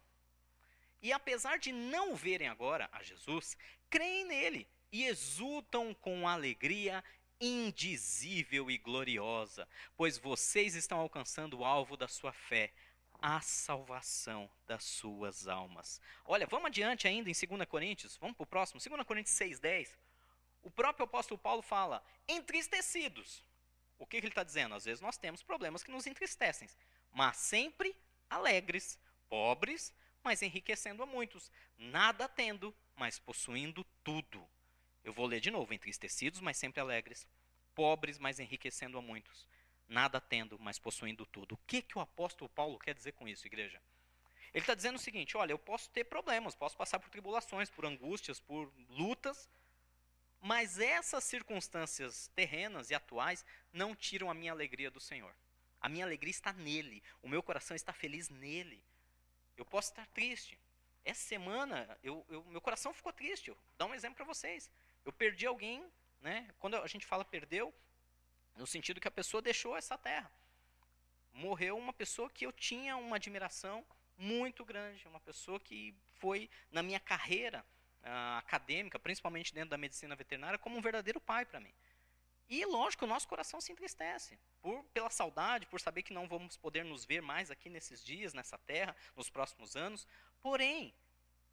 [1.02, 3.56] E apesar de não o verem agora a Jesus,
[3.90, 7.02] creem nele e exultam com alegria
[7.40, 12.72] indizível e gloriosa, pois vocês estão alcançando o alvo da sua fé,
[13.20, 16.00] a salvação das suas almas.
[16.24, 19.90] Olha, vamos adiante ainda em 2 Coríntios, vamos para o próximo, 2 Coríntios 6,10.
[20.62, 23.44] O próprio apóstolo Paulo fala, entristecidos.
[23.98, 24.74] O que, que ele está dizendo?
[24.74, 26.68] Às vezes nós temos problemas que nos entristecem,
[27.10, 27.96] mas sempre
[28.30, 34.46] alegres, pobres, mas enriquecendo a muitos, nada tendo, mas possuindo tudo.
[35.02, 37.26] Eu vou ler de novo: entristecidos, mas sempre alegres,
[37.74, 39.48] pobres, mas enriquecendo a muitos
[39.88, 41.54] nada tendo, mas possuindo tudo.
[41.54, 43.80] O que, que o apóstolo Paulo quer dizer com isso, igreja?
[44.52, 47.84] Ele está dizendo o seguinte: olha, eu posso ter problemas, posso passar por tribulações, por
[47.86, 49.48] angústias, por lutas,
[50.40, 55.34] mas essas circunstâncias terrenas e atuais não tiram a minha alegria do Senhor.
[55.80, 58.82] A minha alegria está nele, o meu coração está feliz nele.
[59.56, 60.58] Eu posso estar triste.
[61.04, 63.48] Essa semana, eu, eu, meu coração ficou triste.
[63.48, 64.70] Eu vou dar um exemplo para vocês.
[65.04, 65.84] Eu perdi alguém,
[66.20, 66.48] né?
[66.58, 67.72] Quando a gente fala perdeu,
[68.58, 70.30] no sentido que a pessoa deixou essa terra.
[71.32, 76.82] Morreu uma pessoa que eu tinha uma admiração muito grande, uma pessoa que foi na
[76.82, 77.64] minha carreira
[78.02, 81.72] uh, acadêmica, principalmente dentro da medicina veterinária, como um verdadeiro pai para mim.
[82.48, 86.56] E lógico, o nosso coração se entristece por pela saudade, por saber que não vamos
[86.56, 90.06] poder nos ver mais aqui nesses dias, nessa terra, nos próximos anos.
[90.40, 90.92] Porém,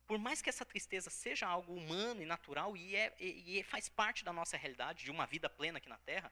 [0.08, 3.90] por mais que essa tristeza seja algo humano e natural e, é, e, e faz
[3.90, 6.32] parte da nossa realidade de uma vida plena aqui na terra,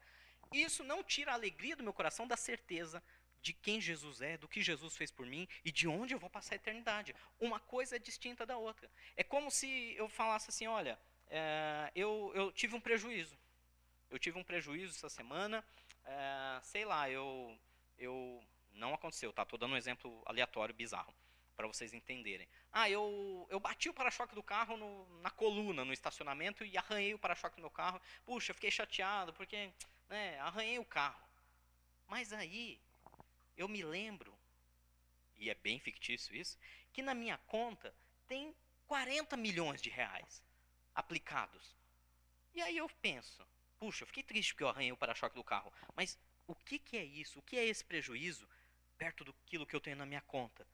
[0.61, 3.01] isso não tira a alegria do meu coração da certeza
[3.43, 6.29] de quem Jesus é, do que Jesus fez por mim e de onde eu vou
[6.29, 7.13] passar a eternidade.
[7.39, 8.89] Uma coisa é distinta da outra.
[9.17, 10.97] É como se eu falasse assim: olha,
[11.29, 13.37] é, eu, eu tive um prejuízo.
[14.09, 15.63] Eu tive um prejuízo essa semana,
[16.05, 17.57] é, sei lá, eu,
[17.97, 18.41] eu.
[18.71, 19.43] Não aconteceu, tá?
[19.43, 21.13] Estou dando um exemplo aleatório, bizarro,
[21.55, 22.47] para vocês entenderem.
[22.71, 27.13] Ah, eu, eu bati o para-choque do carro no, na coluna, no estacionamento, e arranhei
[27.13, 28.01] o para-choque do meu carro.
[28.25, 29.71] Puxa, fiquei chateado, porque
[30.13, 31.28] né, arranhei o carro.
[32.08, 32.80] Mas aí
[33.58, 34.34] eu me lembro,
[35.38, 36.58] e é bem fictício isso,
[36.93, 37.93] que na minha conta
[38.28, 40.43] tem 40 milhões de reais
[40.93, 41.76] aplicados.
[42.54, 43.45] E aí eu penso,
[43.80, 46.95] puxa, eu fiquei triste porque eu arranhei o para-choque do carro, mas o que, que
[46.95, 47.39] é isso?
[47.39, 48.47] O que é esse prejuízo
[48.97, 50.67] perto do que eu tenho na minha conta?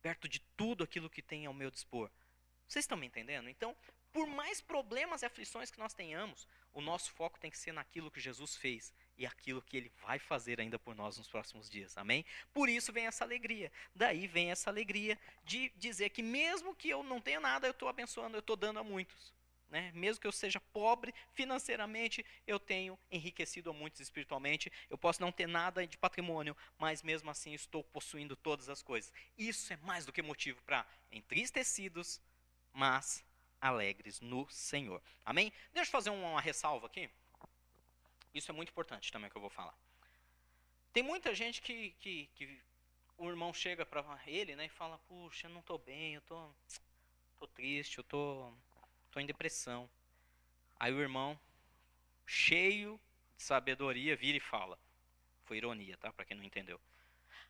[0.00, 2.10] Perto de tudo aquilo que tem ao meu dispor?
[2.66, 3.50] Vocês estão me entendendo?
[3.50, 3.76] Então,
[4.10, 8.10] por mais problemas e aflições que nós tenhamos, o nosso foco tem que ser naquilo
[8.10, 11.96] que Jesus fez e aquilo que ele vai fazer ainda por nós nos próximos dias.
[11.98, 12.24] Amém?
[12.54, 13.70] Por isso vem essa alegria.
[13.94, 17.88] Daí vem essa alegria de dizer que mesmo que eu não tenha nada, eu estou
[17.88, 19.34] abençoando, eu estou dando a muitos.
[19.68, 19.92] né?
[19.94, 24.72] Mesmo que eu seja pobre financeiramente, eu tenho enriquecido a muitos espiritualmente.
[24.88, 29.12] Eu posso não ter nada de patrimônio, mas mesmo assim estou possuindo todas as coisas.
[29.36, 32.20] Isso é mais do que motivo para entristecidos,
[32.72, 33.24] mas
[33.60, 35.02] alegres no Senhor.
[35.24, 35.52] Amém?
[35.72, 37.10] Deixa eu fazer uma ressalva aqui.
[38.32, 39.76] Isso é muito importante também que eu vou falar.
[40.92, 42.60] Tem muita gente que, que, que
[43.16, 46.50] o irmão chega para ele né, e fala: Puxa, eu não estou bem, eu tô,
[47.38, 48.52] tô triste, eu tô,
[49.10, 49.88] tô em depressão.
[50.78, 51.38] Aí o irmão,
[52.26, 52.98] cheio
[53.36, 54.78] de sabedoria, vira e fala:
[55.44, 56.12] Foi ironia, tá?
[56.12, 56.80] Para quem não entendeu.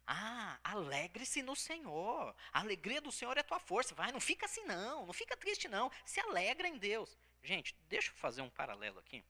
[0.06, 2.34] Ah, alegre-se no Senhor.
[2.52, 3.94] A alegria do Senhor é tua força.
[3.94, 5.90] Vai, não fica assim não, não fica triste não.
[6.04, 7.16] Se alegra em Deus.
[7.42, 9.24] Gente, deixa eu fazer um paralelo aqui.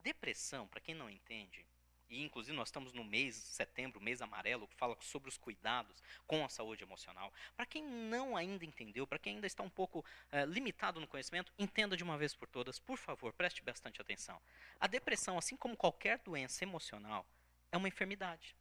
[0.00, 1.64] Depressão, para quem não entende,
[2.12, 6.44] e inclusive nós estamos no mês setembro, mês amarelo, que fala sobre os cuidados com
[6.44, 7.32] a saúde emocional.
[7.56, 11.50] Para quem não ainda entendeu, para quem ainda está um pouco é, limitado no conhecimento,
[11.58, 14.42] entenda de uma vez por todas, por favor, preste bastante atenção.
[14.78, 17.26] A depressão, assim como qualquer doença emocional,
[17.70, 18.54] é uma enfermidade.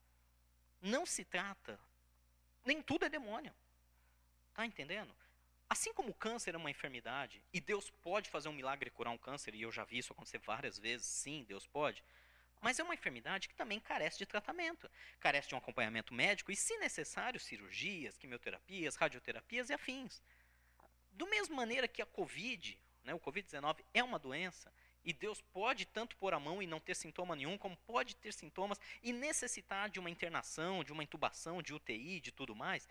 [0.82, 1.80] Não se trata,
[2.66, 3.54] nem tudo é demônio.
[4.54, 5.14] Tá entendendo?
[5.70, 9.12] Assim como o câncer é uma enfermidade, e Deus pode fazer um milagre e curar
[9.12, 12.04] um câncer, e eu já vi isso acontecer várias vezes, sim, Deus pode.
[12.60, 14.90] Mas é uma enfermidade que também carece de tratamento,
[15.20, 20.22] carece de um acompanhamento médico e, se necessário, cirurgias, quimioterapias, radioterapias e afins.
[21.12, 24.72] Do mesma maneira que a Covid, né, o Covid-19 é uma doença,
[25.04, 28.34] e Deus pode tanto pôr a mão e não ter sintoma nenhum, como pode ter
[28.34, 32.88] sintomas e necessitar de uma internação, de uma intubação, de UTI, de tudo mais.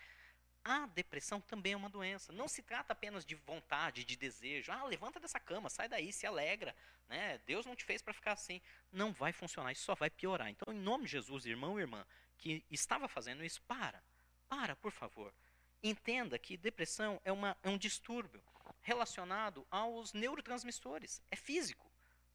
[0.62, 2.33] A depressão também é uma doença.
[2.33, 4.70] Não se trata apenas de vontade, de desejo.
[4.70, 6.77] Ah, levanta dessa cama, sai daí, se alegra.
[7.09, 7.40] Né?
[7.46, 8.61] Deus não te fez para ficar assim.
[8.92, 10.49] Não vai funcionar, isso só vai piorar.
[10.49, 12.05] Então, em nome de Jesus, irmão e irmã,
[12.37, 14.03] que estava fazendo isso, para.
[14.49, 15.33] Para, por favor.
[15.83, 18.42] Entenda que depressão é, uma, é um distúrbio
[18.83, 21.23] relacionado aos neurotransmissores.
[21.31, 21.89] É físico.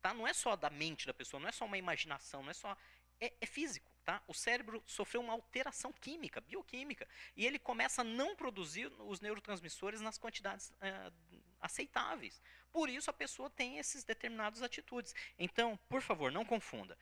[0.05, 0.13] Tá?
[0.13, 2.77] Não é só da mente da pessoa, não é só uma imaginação, não é só.
[3.19, 3.91] é, é físico.
[4.03, 4.21] Tá?
[4.27, 10.01] O cérebro sofreu uma alteração química, bioquímica, e ele começa a não produzir os neurotransmissores
[10.01, 11.11] nas quantidades é,
[11.59, 12.39] aceitáveis.
[12.71, 15.15] Por isso a pessoa tem esses determinadas atitudes.
[15.39, 16.95] Então, por favor, não confunda.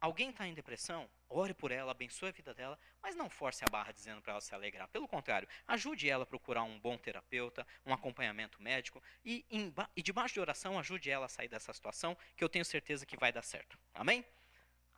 [0.00, 3.70] Alguém está em depressão, ore por ela, abençoe a vida dela, mas não force a
[3.70, 4.86] barra dizendo para ela se alegrar.
[4.88, 9.44] Pelo contrário, ajude ela a procurar um bom terapeuta, um acompanhamento médico e,
[9.96, 13.16] e debaixo de oração ajude ela a sair dessa situação, que eu tenho certeza que
[13.16, 13.78] vai dar certo.
[13.92, 14.24] Amém?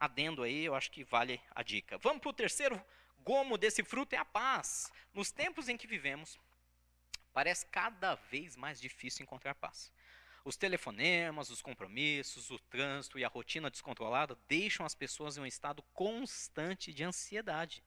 [0.01, 1.99] adendo aí, eu acho que vale a dica.
[1.99, 2.83] Vamos para o terceiro
[3.19, 4.91] gomo desse fruto, é a paz.
[5.13, 6.41] Nos tempos em que vivemos,
[7.35, 9.93] parece cada vez mais difícil encontrar paz.
[10.45, 15.47] Os telefonemas, os compromissos, o trânsito e a rotina descontrolada deixam as pessoas em um
[15.47, 17.85] estado constante de ansiedade.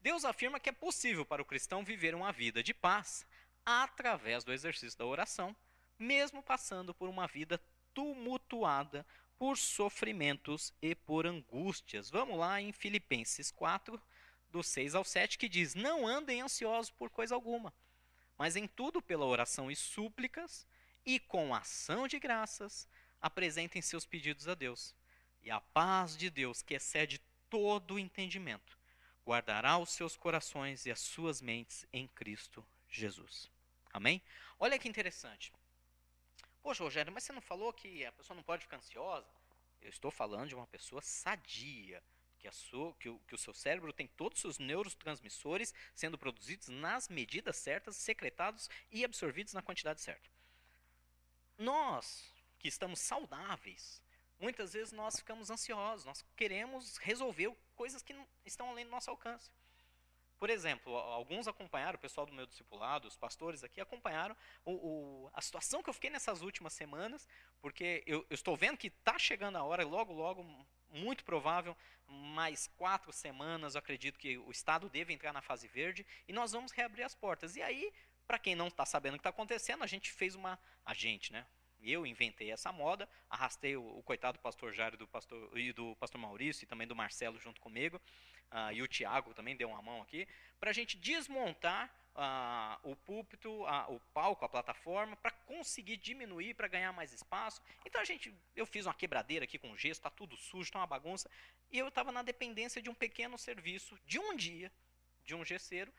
[0.00, 3.26] Deus afirma que é possível para o cristão viver uma vida de paz
[3.64, 5.56] através do exercício da oração,
[5.98, 7.60] mesmo passando por uma vida
[7.94, 9.06] tumultuada
[9.38, 12.10] por sofrimentos e por angústias.
[12.10, 14.00] Vamos lá em Filipenses 4,
[14.50, 17.72] do 6 ao 7, que diz: Não andem ansiosos por coisa alguma,
[18.36, 20.66] mas em tudo pela oração e súplicas,
[21.04, 22.88] e com ação de graças,
[23.20, 24.94] apresentem seus pedidos a Deus.
[25.42, 28.78] E a paz de Deus, que excede todo o entendimento,
[29.26, 33.50] guardará os seus corações e as suas mentes em Cristo Jesus.
[33.92, 34.22] Amém?
[34.58, 35.52] Olha que interessante.
[36.62, 39.28] Poxa, Rogério, mas você não falou que a pessoa não pode ficar ansiosa?
[39.80, 42.02] Eu estou falando de uma pessoa sadia,
[42.38, 46.68] que, sua, que, o, que o seu cérebro tem todos os seus neurotransmissores sendo produzidos
[46.68, 50.33] nas medidas certas, secretados e absorvidos na quantidade certa.
[51.56, 54.02] Nós, que estamos saudáveis,
[54.40, 58.14] muitas vezes nós ficamos ansiosos, nós queremos resolver coisas que
[58.44, 59.50] estão além do nosso alcance.
[60.38, 65.30] Por exemplo, alguns acompanharam, o pessoal do meu discipulado, os pastores aqui, acompanharam o, o,
[65.32, 67.26] a situação que eu fiquei nessas últimas semanas,
[67.62, 70.44] porque eu, eu estou vendo que está chegando a hora, logo, logo,
[70.90, 76.06] muito provável, mais quatro semanas, eu acredito que o Estado deve entrar na fase verde,
[76.28, 77.56] e nós vamos reabrir as portas.
[77.56, 77.92] E aí,
[78.26, 80.58] para quem não está sabendo o que está acontecendo, a gente fez uma.
[80.84, 81.46] A gente, né?
[81.80, 85.94] Eu inventei essa moda, arrastei o, o coitado do pastor Jário do pastor, e do
[85.96, 88.00] pastor Maurício e também do Marcelo junto comigo,
[88.50, 90.26] uh, e o Tiago também deu uma mão aqui,
[90.58, 93.50] para a gente desmontar uh, o púlpito,
[93.88, 97.60] o palco, a plataforma, para conseguir diminuir, para ganhar mais espaço.
[97.84, 100.86] Então a gente, eu fiz uma quebradeira aqui com gesso, está tudo sujo, está uma
[100.86, 101.30] bagunça,
[101.70, 104.72] e eu estava na dependência de um pequeno serviço de um dia,
[105.22, 105.92] de um gesseiro,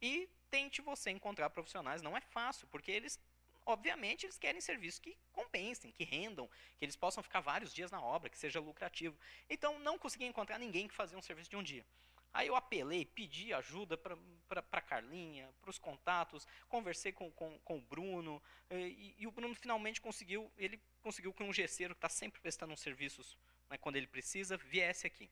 [0.00, 2.02] e tente você encontrar profissionais.
[2.02, 3.20] Não é fácil, porque eles
[3.66, 8.00] obviamente eles querem serviços que compensem, que rendam, que eles possam ficar vários dias na
[8.00, 9.18] obra, que seja lucrativo.
[9.50, 11.84] Então não consegui encontrar ninguém que fazia um serviço de um dia.
[12.32, 17.80] Aí eu apelei, pedi ajuda para Carlinha, para os contatos, conversei com, com, com o
[17.80, 22.38] Bruno, e, e, o Bruno finalmente conseguiu, ele conseguiu que um gesseiro que está sempre
[22.38, 23.38] prestando uns serviços
[23.70, 25.30] né, quando ele precisa, viesse aqui.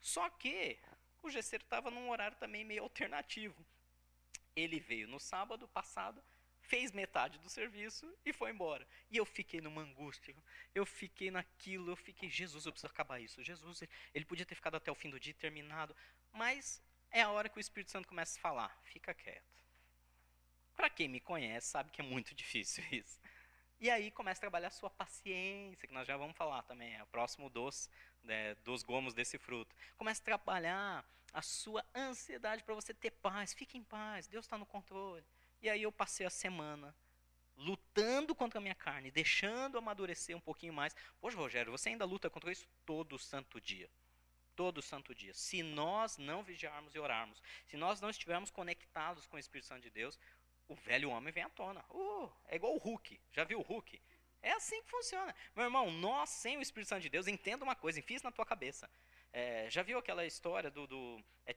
[0.00, 0.80] Só que
[1.22, 3.64] o gesseiro estava num horário também meio alternativo.
[4.54, 6.22] Ele veio no sábado passado,
[6.60, 8.86] fez metade do serviço e foi embora.
[9.10, 10.34] E eu fiquei numa angústia,
[10.74, 13.42] eu fiquei naquilo, eu fiquei, Jesus, eu preciso acabar isso.
[13.42, 13.82] Jesus,
[14.14, 15.94] ele podia ter ficado até o fim do dia terminado,
[16.32, 19.62] mas é a hora que o Espírito Santo começa a falar, fica quieto.
[20.74, 23.20] Para quem me conhece, sabe que é muito difícil isso.
[23.82, 27.02] E aí começa a trabalhar a sua paciência, que nós já vamos falar também, é
[27.02, 27.90] o próximo dos,
[28.22, 29.74] né, dos gomos desse fruto.
[29.98, 33.52] Começa a trabalhar a sua ansiedade para você ter paz.
[33.52, 35.24] Fique em paz, Deus está no controle.
[35.60, 36.94] E aí eu passei a semana
[37.56, 40.94] lutando contra a minha carne, deixando amadurecer um pouquinho mais.
[41.20, 43.90] Poxa, Rogério, você ainda luta contra isso todo santo dia.
[44.54, 45.34] Todo santo dia.
[45.34, 49.82] Se nós não vigiarmos e orarmos, se nós não estivermos conectados com o Espírito Santo
[49.82, 50.16] de Deus,
[50.72, 51.84] o velho homem vem à tona.
[51.90, 53.20] Uh, é igual o Hulk.
[53.30, 54.00] Já viu o Hulk?
[54.40, 55.34] É assim que funciona.
[55.54, 58.32] Meu irmão, nós sem o Espírito Santo de Deus, entenda uma coisa, enfia isso na
[58.32, 58.90] tua cabeça.
[59.32, 61.54] É, já viu aquela história do, do é,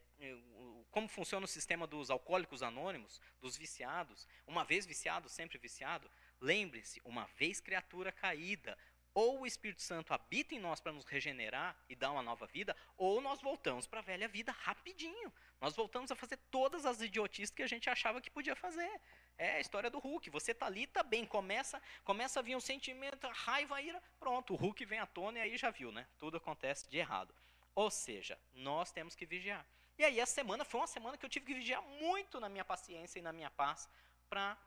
[0.91, 4.28] como funciona o sistema dos alcoólicos anônimos, dos viciados?
[4.47, 6.09] Uma vez viciado, sempre viciado.
[6.39, 8.78] Lembre-se, uma vez criatura caída,
[9.16, 12.76] ou o Espírito Santo habita em nós para nos regenerar e dar uma nova vida,
[12.97, 15.34] ou nós voltamos para a velha vida rapidinho.
[15.61, 19.01] Nós voltamos a fazer todas as idiotices que a gente achava que podia fazer.
[19.38, 20.30] É a história do Hulk.
[20.30, 24.57] Você tá ali, tá bem, começa, começa a vir um sentimento, raiva, ira, pronto, o
[24.57, 26.05] Hulk vem à tona e aí já viu, né?
[26.20, 27.34] Tudo acontece de errado.
[27.74, 29.66] Ou seja, nós temos que vigiar.
[29.97, 32.66] E aí a semana foi uma semana que eu tive que vigiar muito na minha
[32.66, 33.88] paciência e na minha paz
[34.30, 34.57] para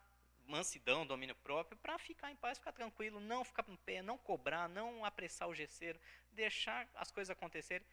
[0.48, 4.68] mansidão, domínio próprio, para ficar em paz, ficar tranquilo, não ficar no pé, não cobrar,
[4.68, 6.00] não apressar o gesseiro,
[6.32, 7.86] deixar as coisas acontecerem.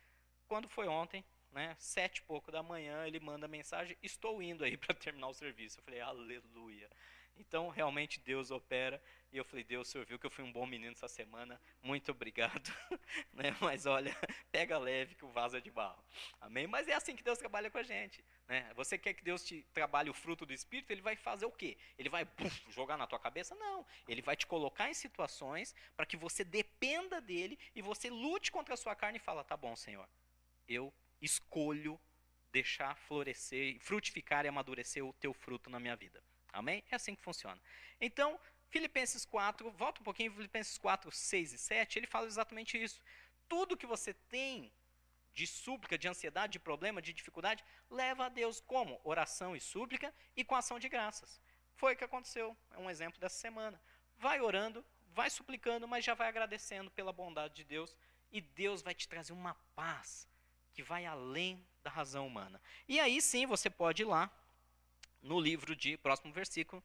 [0.48, 4.76] Quando foi ontem, né, sete e pouco da manhã, ele manda mensagem, estou indo aí
[4.78, 5.80] para terminar o serviço.
[5.80, 6.90] Eu falei, aleluia.
[7.38, 9.02] Então, realmente, Deus opera.
[9.32, 11.60] E eu falei, Deus, o senhor viu que eu fui um bom menino essa semana.
[11.82, 12.72] Muito obrigado.
[13.34, 13.56] né?
[13.60, 14.16] Mas olha,
[14.52, 16.02] pega leve que o vaso é de barro.
[16.40, 16.68] Amém?
[16.68, 18.24] Mas é assim que Deus trabalha com a gente.
[18.48, 18.72] Né?
[18.76, 21.78] Você quer que Deus te trabalhe o fruto do Espírito, ele vai fazer o quê?
[21.98, 23.56] Ele vai puf, jogar na tua cabeça?
[23.56, 23.86] Não.
[24.08, 28.76] Ele vai te colocar em situações para que você dependa dele e você lute contra
[28.76, 30.08] a sua carne e fala, tá bom, Senhor,
[30.68, 32.00] eu escolho
[32.52, 36.24] deixar florescer, frutificar e amadurecer o teu fruto na minha vida.
[36.54, 36.84] Amém?
[36.90, 37.60] É assim que funciona.
[38.00, 38.40] Então,
[38.70, 43.02] Filipenses 4, volta um pouquinho, Filipenses 4, 6 e 7, ele fala exatamente isso.
[43.50, 44.72] Tudo que você tem
[45.36, 49.00] de súplica, de ansiedade, de problema, de dificuldade, leva a Deus como?
[49.04, 51.42] Oração e súplica e com ação de graças.
[51.76, 53.80] Foi o que aconteceu, é um exemplo dessa semana.
[54.18, 54.84] Vai orando,
[55.14, 57.96] vai suplicando, mas já vai agradecendo pela bondade de Deus
[58.32, 60.26] e Deus vai te trazer uma paz
[60.74, 62.62] que vai além da razão humana.
[62.88, 64.32] E aí sim você pode ir lá
[65.22, 66.82] no livro de, próximo versículo,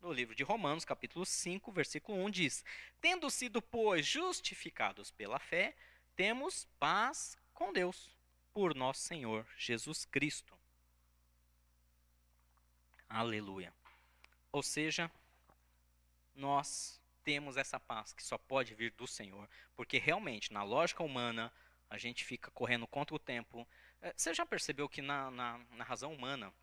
[0.00, 2.64] no livro de Romanos, capítulo 5, versículo 1 diz:
[3.00, 5.74] Tendo sido, pois, justificados pela fé,
[6.14, 8.08] temos paz com Deus,
[8.54, 10.56] por nosso Senhor Jesus Cristo.
[13.08, 13.74] Aleluia.
[14.52, 15.10] Ou seja,
[16.36, 21.52] nós temos essa paz que só pode vir do Senhor, porque realmente, na lógica humana,
[21.90, 23.66] a gente fica correndo contra o tempo.
[24.00, 26.54] É, você já percebeu que na, na, na razão humana,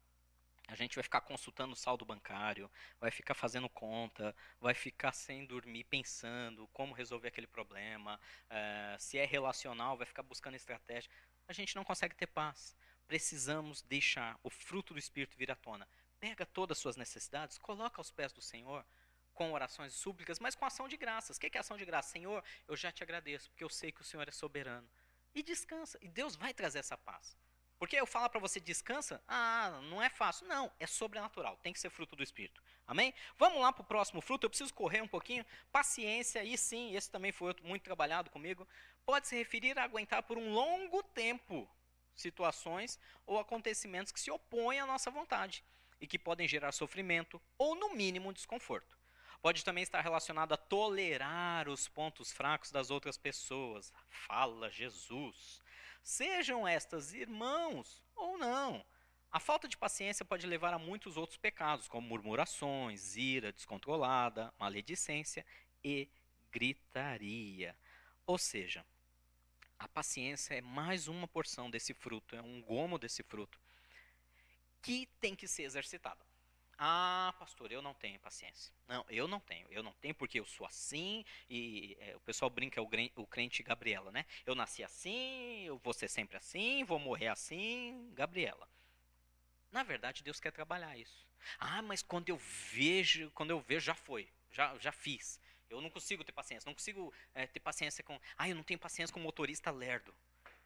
[0.67, 5.45] a gente vai ficar consultando o saldo bancário, vai ficar fazendo conta, vai ficar sem
[5.45, 8.19] dormir pensando como resolver aquele problema.
[8.49, 11.09] É, se é relacional, vai ficar buscando estratégia.
[11.47, 12.75] A gente não consegue ter paz.
[13.07, 15.87] Precisamos deixar o fruto do Espírito vir à tona.
[16.19, 18.83] Pega todas as suas necessidades, coloca aos pés do Senhor
[19.35, 21.37] com orações e súplicas, mas com ação de graças.
[21.37, 22.09] O que é ação de graça?
[22.09, 24.89] Senhor, eu já te agradeço, porque eu sei que o Senhor é soberano.
[25.35, 25.99] E descansa.
[26.01, 27.37] E Deus vai trazer essa paz.
[27.77, 30.47] Porque eu falo para você descansa, ah, não é fácil.
[30.47, 32.61] Não, é sobrenatural, tem que ser fruto do Espírito.
[32.87, 33.13] Amém?
[33.37, 35.45] Vamos lá para o próximo fruto, eu preciso correr um pouquinho.
[35.71, 38.67] Paciência, e sim, esse também foi muito trabalhado comigo.
[39.05, 41.69] Pode se referir a aguentar por um longo tempo
[42.15, 45.63] situações ou acontecimentos que se opõem à nossa vontade
[45.99, 48.97] e que podem gerar sofrimento ou, no mínimo, desconforto.
[49.45, 53.93] Pode também estar relacionado a tolerar os pontos fracos das outras pessoas.
[54.09, 55.61] Fala Jesus.
[56.01, 58.83] Sejam estas irmãos ou não.
[59.31, 65.45] A falta de paciência pode levar a muitos outros pecados, como murmurações, ira descontrolada, maledicência
[65.83, 66.09] e
[66.51, 67.77] gritaria.
[68.25, 68.83] Ou seja,
[69.77, 73.61] a paciência é mais uma porção desse fruto, é um gomo desse fruto,
[74.81, 76.25] que tem que ser exercitada.
[76.77, 78.73] Ah, pastor, eu não tenho paciência.
[78.87, 79.67] Não, eu não tenho.
[79.71, 81.23] Eu não tenho porque eu sou assim.
[81.49, 84.25] E é, o pessoal brinca, é o, o crente Gabriela, né?
[84.45, 88.69] Eu nasci assim, eu vou ser sempre assim, vou morrer assim, Gabriela.
[89.71, 91.25] Na verdade, Deus quer trabalhar isso.
[91.59, 95.39] Ah, mas quando eu vejo, quando eu vejo, já foi, já, já fiz.
[95.69, 98.19] Eu não consigo ter paciência, não consigo é, ter paciência com.
[98.37, 100.13] Ah, eu não tenho paciência com motorista lerdo.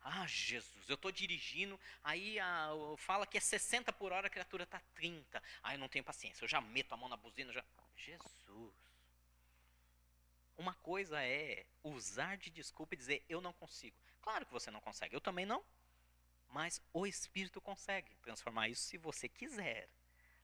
[0.01, 4.63] Ah, Jesus, eu estou dirigindo, aí a, fala que é 60 por hora, a criatura
[4.63, 5.43] está 30.
[5.61, 7.63] Ah, eu não tenho paciência, eu já meto a mão na buzina, já.
[7.95, 8.73] Jesus.
[10.57, 13.95] Uma coisa é usar de desculpa e dizer eu não consigo.
[14.21, 15.63] Claro que você não consegue, eu também não.
[16.49, 19.89] Mas o Espírito consegue transformar isso se você quiser.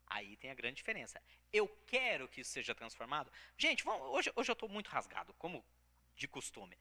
[0.07, 1.21] Aí tem a grande diferença.
[1.51, 3.31] Eu quero que isso seja transformado.
[3.57, 5.65] Gente, vamos, hoje, hoje eu estou muito rasgado, como
[6.15, 6.77] de costume.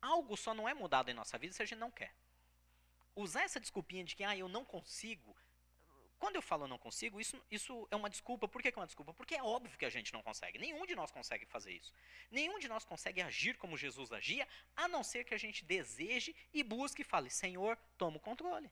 [0.00, 2.14] Algo só não é mudado em nossa vida se a gente não quer.
[3.14, 5.36] Usar essa desculpinha de que ah, eu não consigo.
[6.18, 8.46] Quando eu falo não consigo, isso, isso é uma desculpa.
[8.46, 9.14] Por que, é uma desculpa?
[9.14, 10.58] Porque é óbvio que a gente não consegue.
[10.58, 11.92] Nenhum de nós consegue fazer isso.
[12.30, 14.46] Nenhum de nós consegue agir como Jesus agia,
[14.76, 18.70] a não ser que a gente deseje e busque e fale: Senhor, toma o controle.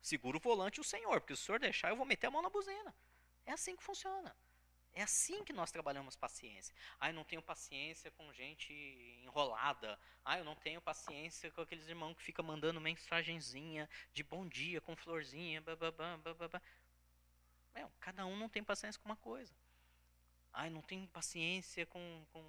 [0.00, 2.42] Segura o volante o Senhor, porque se o Senhor deixar, eu vou meter a mão
[2.42, 2.94] na buzina.
[3.44, 4.34] É assim que funciona.
[4.94, 6.74] É assim que nós trabalhamos paciência.
[7.00, 8.72] Ah, eu não tenho paciência com gente
[9.24, 9.98] enrolada.
[10.22, 14.80] Ah, eu não tenho paciência com aqueles irmãos que ficam mandando mensagenzinha de bom dia
[14.82, 15.62] com florzinha.
[15.62, 16.60] Bababá.
[17.74, 19.54] Meu, cada um não tem paciência com uma coisa.
[20.52, 22.44] Ah, eu não tenho paciência com, com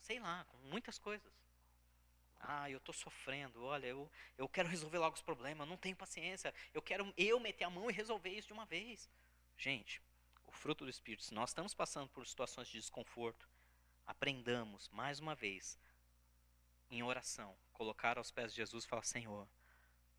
[0.00, 1.30] sei lá, com muitas coisas.
[2.40, 3.62] Ah, eu estou sofrendo.
[3.62, 5.68] Olha, eu, eu quero resolver logo os problemas.
[5.68, 6.54] Não tenho paciência.
[6.72, 9.10] Eu quero eu meter a mão e resolver isso de uma vez.
[9.58, 10.00] Gente,
[10.56, 13.48] fruto do Espírito, se nós estamos passando por situações de desconforto,
[14.06, 15.78] aprendamos, mais uma vez,
[16.90, 19.48] em oração, colocar aos pés de Jesus e falar: Senhor,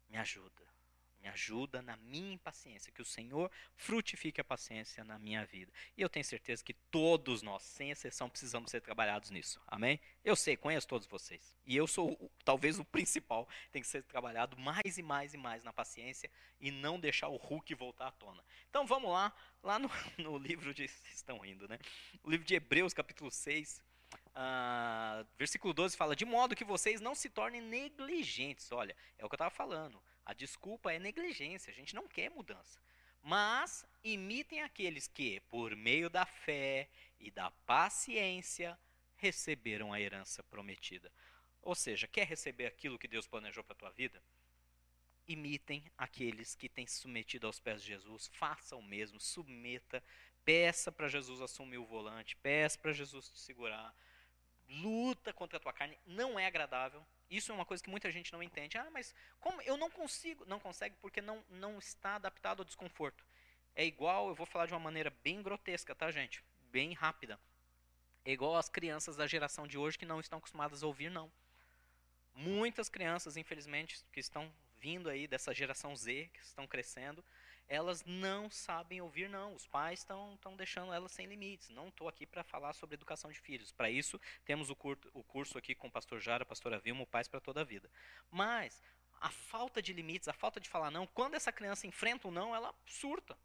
[0.10, 0.76] me ajuda.
[1.22, 5.72] Me ajuda na minha impaciência, que o Senhor frutifique a paciência na minha vida.
[5.95, 9.61] E eu tenho certeza que todos nós, sem exceção, precisamos ser trabalhados nisso.
[9.68, 9.99] Amém?
[10.24, 11.57] Eu sei, conheço todos vocês.
[11.65, 15.63] E eu sou talvez o principal, tem que ser trabalhado mais e mais e mais
[15.63, 18.43] na paciência e não deixar o Hulk voltar à tona.
[18.70, 20.88] Então vamos lá, lá no, no livro de.
[20.88, 21.80] Vocês estão rindo, né?
[22.24, 23.82] O livro de Hebreus, capítulo 6.
[24.30, 28.72] Uh, versículo 12 fala: De modo que vocês não se tornem negligentes.
[28.72, 30.01] Olha, é o que eu estava falando.
[30.28, 32.82] A desculpa é negligência, a gente não quer mudança.
[33.23, 38.78] Mas imitem aqueles que, por meio da fé e da paciência,
[39.15, 41.09] receberam a herança prometida.
[41.61, 44.21] Ou seja, quer receber aquilo que Deus planejou para a tua vida?
[45.25, 50.03] Imitem aqueles que têm se submetido aos pés de Jesus, faça o mesmo, submeta,
[50.43, 53.95] peça para Jesus assumir o volante, peça para Jesus te segurar,
[54.67, 57.01] luta contra a tua carne, não é agradável.
[57.30, 58.78] Isso é uma coisa que muita gente não entende.
[58.78, 60.45] Ah, mas como eu não consigo?
[60.45, 63.25] Não consegue porque não, não está adaptado ao desconforto.
[63.75, 66.43] É igual, eu vou falar de uma maneira bem grotesca, tá, gente?
[66.71, 67.39] Bem rápida.
[68.25, 71.32] É igual as crianças da geração de hoje que não estão acostumadas a ouvir não.
[72.34, 77.23] Muitas crianças, infelizmente, que estão vindo aí dessa geração Z, que estão crescendo,
[77.68, 79.53] elas não sabem ouvir não.
[79.53, 81.70] Os pais estão deixando elas sem limites.
[81.70, 83.72] Não estou aqui para falar sobre educação de filhos.
[83.72, 87.07] Para isso, temos o, curto, o curso aqui com o pastor Jara, pastora Vilma, o
[87.07, 87.89] Pais para toda a vida.
[88.32, 88.82] Mas
[89.20, 92.55] a falta de limites, a falta de falar não, quando essa criança enfrenta o não,
[92.55, 93.38] ela surta.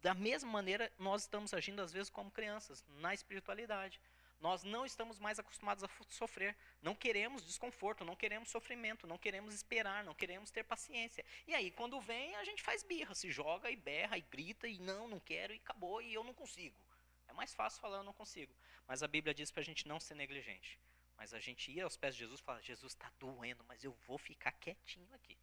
[0.00, 4.00] Da mesma maneira, nós estamos agindo às vezes como crianças, na espiritualidade.
[4.40, 6.56] Nós não estamos mais acostumados a sofrer.
[6.80, 11.24] Não queremos desconforto, não queremos sofrimento, não queremos esperar, não queremos ter paciência.
[11.46, 14.78] E aí, quando vem, a gente faz birra, se joga e berra e grita e
[14.78, 16.78] não, não quero e acabou e eu não consigo.
[17.26, 18.54] É mais fácil falar eu não consigo.
[18.86, 20.78] Mas a Bíblia diz para a gente não ser negligente.
[21.16, 23.92] Mas a gente ir aos pés de Jesus e falar: Jesus, está doendo, mas eu
[24.06, 25.36] vou ficar quietinho aqui.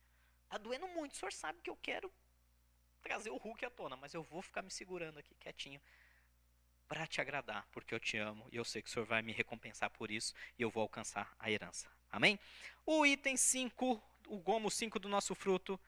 [0.45, 2.11] Está doendo muito, o senhor sabe que eu quero
[3.01, 5.81] trazer o Hulk à tona, mas eu vou ficar me segurando aqui quietinho
[6.87, 9.31] para te agradar, porque eu te amo e eu sei que o Senhor vai me
[9.31, 11.89] recompensar por isso e eu vou alcançar a herança.
[12.11, 12.39] Amém?
[12.85, 15.79] O item 5, o gomo 5 do nosso fruto.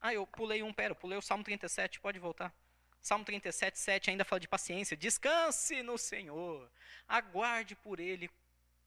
[0.00, 2.54] Ah, eu pulei um, pera, eu pulei o Salmo 37, pode voltar.
[3.00, 4.96] Salmo 37, 7 ainda fala de paciência.
[4.96, 6.70] Descanse no Senhor,
[7.08, 8.30] aguarde por Ele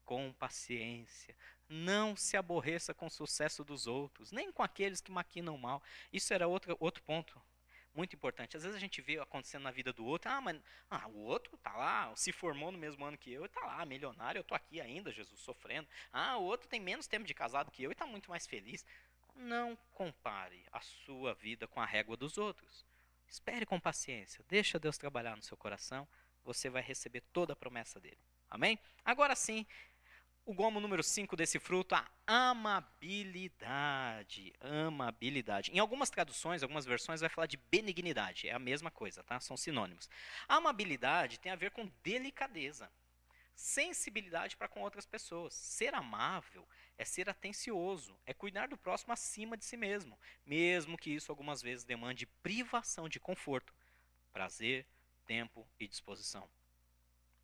[0.04, 1.36] com paciência.
[1.68, 5.82] Não se aborreça com o sucesso dos outros, nem com aqueles que maquinam mal.
[6.12, 7.40] Isso era outro, outro ponto
[7.98, 8.56] muito importante.
[8.56, 11.56] Às vezes a gente vê acontecendo na vida do outro, ah, mas ah, o outro
[11.56, 14.54] tá lá, se formou no mesmo ano que eu e tá lá, milionário, eu tô
[14.54, 15.88] aqui ainda, Jesus, sofrendo.
[16.12, 18.86] Ah, o outro tem menos tempo de casado que eu e tá muito mais feliz.
[19.34, 22.86] Não compare a sua vida com a régua dos outros.
[23.26, 26.06] Espere com paciência, deixa Deus trabalhar no seu coração,
[26.44, 28.18] você vai receber toda a promessa dele.
[28.48, 28.78] Amém?
[29.04, 29.66] Agora sim,
[30.48, 33.70] O gomo número 5 desse fruto, a amabilidade.
[34.62, 35.70] Amabilidade.
[35.70, 38.48] Em algumas traduções, algumas versões, vai falar de benignidade.
[38.48, 39.38] É a mesma coisa, tá?
[39.40, 40.08] São sinônimos.
[40.48, 42.90] Amabilidade tem a ver com delicadeza,
[43.54, 45.52] sensibilidade para com outras pessoas.
[45.52, 51.10] Ser amável é ser atencioso, é cuidar do próximo acima de si mesmo, mesmo que
[51.10, 53.74] isso algumas vezes demande privação de conforto,
[54.32, 54.86] prazer,
[55.26, 56.48] tempo e disposição.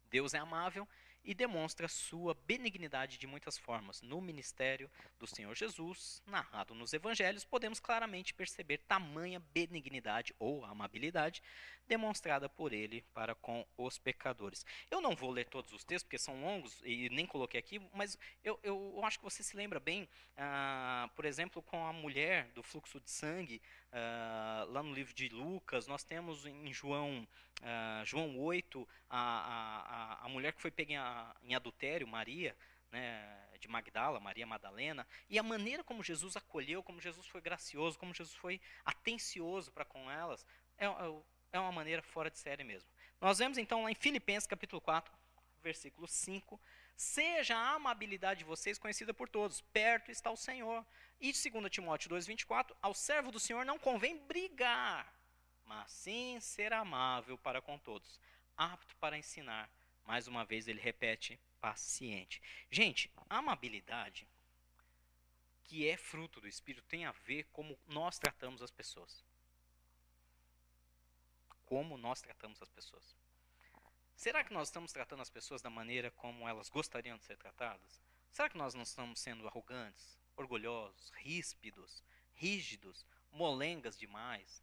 [0.08, 0.88] Deus é amável
[1.24, 4.02] e demonstra sua benignidade de muitas formas.
[4.02, 11.42] No ministério do Senhor Jesus, narrado nos evangelhos, podemos claramente perceber tamanha benignidade ou amabilidade
[11.86, 14.64] demonstrada por ele para com os pecadores.
[14.90, 18.18] Eu não vou ler todos os textos, porque são longos e nem coloquei aqui, mas
[18.42, 22.62] eu, eu acho que você se lembra bem, ah, por exemplo, com a mulher do
[22.62, 23.60] fluxo de sangue,
[23.96, 27.26] ah, lá no livro de Lucas, nós temos em João,
[27.62, 32.56] ah, João 8, a, a, a mulher que foi pega em, em adultério, Maria,
[32.90, 37.96] né, de Magdala, Maria Madalena, e a maneira como Jesus acolheu, como Jesus foi gracioso,
[37.96, 40.44] como Jesus foi atencioso para com elas,
[40.76, 41.22] é, é,
[41.52, 42.90] é uma maneira fora de série mesmo.
[43.20, 45.12] Nós vemos então lá em Filipenses capítulo 4,
[45.62, 46.60] versículo 5,
[46.96, 50.84] seja a amabilidade de vocês conhecida por todos, perto está o Senhor.
[51.20, 55.12] E 2 Timóteo 2,24, ao servo do Senhor não convém brigar,
[55.64, 58.20] mas sim ser amável para com todos,
[58.56, 59.70] apto para ensinar.
[60.04, 62.42] Mais uma vez ele repete, paciente.
[62.70, 64.28] Gente, amabilidade,
[65.64, 69.24] que é fruto do Espírito, tem a ver como nós tratamos as pessoas
[71.66, 73.16] como nós tratamos as pessoas.
[74.14, 78.00] Será que nós estamos tratando as pessoas da maneira como elas gostariam de ser tratadas?
[78.30, 82.02] Será que nós não estamos sendo arrogantes, orgulhosos, ríspidos,
[82.34, 84.62] rígidos, molengas demais?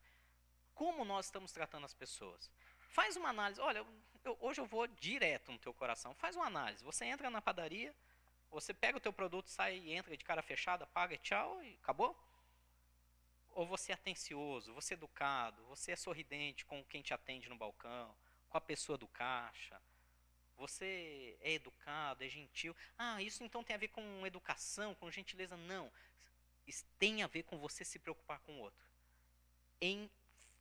[0.73, 2.49] Como nós estamos tratando as pessoas?
[2.89, 3.61] Faz uma análise.
[3.61, 3.85] Olha,
[4.23, 6.13] eu, hoje eu vou direto no teu coração.
[6.15, 6.83] Faz uma análise.
[6.83, 7.95] Você entra na padaria,
[8.49, 12.17] você pega o teu produto, sai e entra de cara fechada, paga tchau e acabou?
[13.51, 17.57] Ou você é atencioso, você é educado, você é sorridente com quem te atende no
[17.57, 18.15] balcão,
[18.49, 19.81] com a pessoa do caixa,
[20.61, 22.75] você é educado, é gentil.
[22.95, 25.57] Ah, isso então tem a ver com educação, com gentileza?
[25.57, 25.91] Não.
[26.67, 28.85] Isso tem a ver com você se preocupar com o outro.
[29.81, 30.09] Em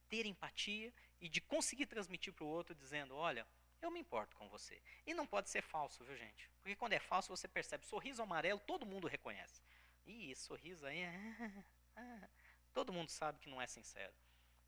[0.09, 3.47] ter empatia e de conseguir transmitir para o outro dizendo: olha,
[3.83, 4.81] eu me importo com você.
[5.07, 6.51] E não pode ser falso, viu, gente?
[6.63, 7.85] Porque quando é falso, você percebe.
[7.85, 9.63] Sorriso amarelo, todo mundo reconhece.
[10.07, 11.65] Ih, sorriso aí é.
[12.73, 14.15] Todo mundo sabe que não é sincero.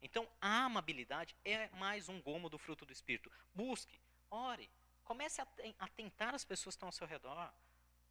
[0.03, 3.31] Então, a amabilidade é mais um gomo do fruto do Espírito.
[3.55, 4.69] Busque, ore,
[5.13, 5.47] comece a,
[5.79, 7.53] a tentar as pessoas que estão ao seu redor.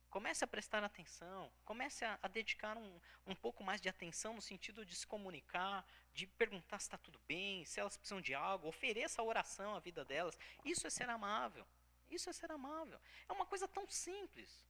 [0.07, 4.41] Comece a prestar atenção, comece a, a dedicar um, um pouco mais de atenção no
[4.41, 5.83] sentido de se comunicar,
[6.13, 9.79] de perguntar se está tudo bem, se elas precisam de algo, ofereça a oração à
[9.79, 10.37] vida delas.
[10.63, 11.65] Isso é ser amável.
[12.07, 12.99] Isso é ser amável.
[13.27, 14.67] É uma coisa tão simples.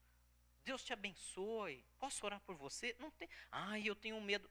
[0.64, 1.84] Deus te abençoe.
[2.00, 2.96] Posso orar por você?
[2.98, 3.28] Não tem.
[3.52, 4.50] Ai, eu tenho medo.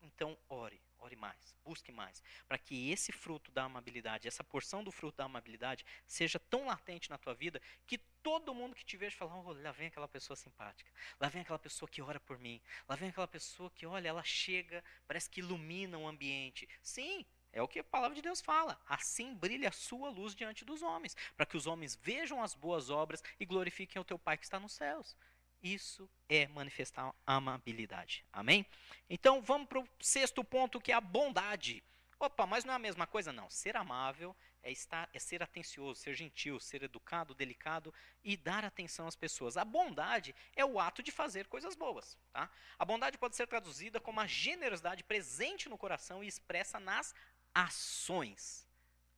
[0.00, 4.92] Então, ore, ore mais, busque mais, para que esse fruto da amabilidade, essa porção do
[4.92, 9.16] fruto da amabilidade, seja tão latente na tua vida que todo mundo que te veja
[9.16, 10.90] fala: oh, lá vem aquela pessoa simpática,
[11.20, 14.22] lá vem aquela pessoa que ora por mim, lá vem aquela pessoa que, olha, ela
[14.22, 16.68] chega, parece que ilumina o ambiente.
[16.80, 18.80] Sim, é o que a palavra de Deus fala.
[18.86, 22.88] Assim brilha a sua luz diante dos homens, para que os homens vejam as boas
[22.88, 25.16] obras e glorifiquem o teu Pai que está nos céus.
[25.62, 28.24] Isso é manifestar amabilidade.
[28.32, 28.66] Amém?
[29.08, 31.82] Então vamos para o sexto ponto, que é a bondade.
[32.18, 33.32] Opa, mas não é a mesma coisa?
[33.32, 33.48] Não.
[33.48, 37.92] Ser amável é, estar, é ser atencioso, ser gentil, ser educado, delicado
[38.22, 39.56] e dar atenção às pessoas.
[39.56, 42.16] A bondade é o ato de fazer coisas boas.
[42.32, 42.48] Tá?
[42.78, 47.14] A bondade pode ser traduzida como a generosidade presente no coração e expressa nas
[47.54, 48.66] ações.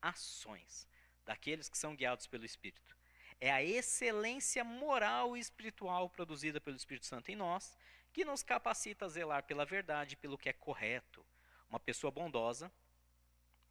[0.00, 0.88] Ações
[1.24, 2.96] daqueles que são guiados pelo Espírito.
[3.40, 7.76] É a excelência moral e espiritual produzida pelo Espírito Santo em nós
[8.12, 11.26] que nos capacita a zelar pela verdade, pelo que é correto.
[11.68, 12.72] Uma pessoa bondosa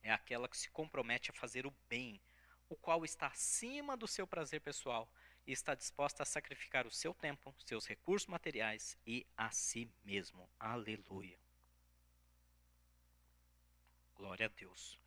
[0.02, 2.22] é aquela que se compromete a fazer o bem,
[2.68, 5.10] o qual está acima do seu prazer pessoal
[5.48, 10.50] e está disposta a sacrificar o seu tempo, seus recursos materiais e a si mesmo.
[10.60, 11.40] Aleluia.
[14.16, 15.00] Glória a Deus.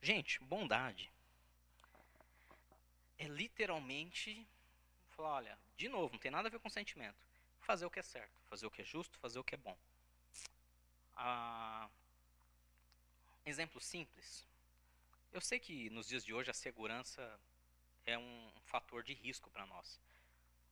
[0.00, 1.12] Gente, bondade
[3.18, 4.46] é literalmente
[5.10, 7.18] falar, olha, de novo, não tem nada a ver com sentimento.
[7.60, 9.76] Fazer o que é certo, fazer o que é justo, fazer o que é bom.
[11.16, 11.88] Ah,
[13.44, 14.46] exemplo simples.
[15.32, 17.38] Eu sei que nos dias de hoje a segurança
[18.06, 20.00] é um fator de risco para nós.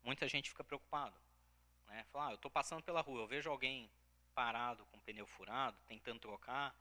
[0.03, 1.15] Muita gente fica preocupado.
[1.89, 2.05] Né?
[2.13, 3.91] Fala, ah, eu estou passando pela rua, eu vejo alguém
[4.35, 6.75] parado com o pneu furado, tentando trocar.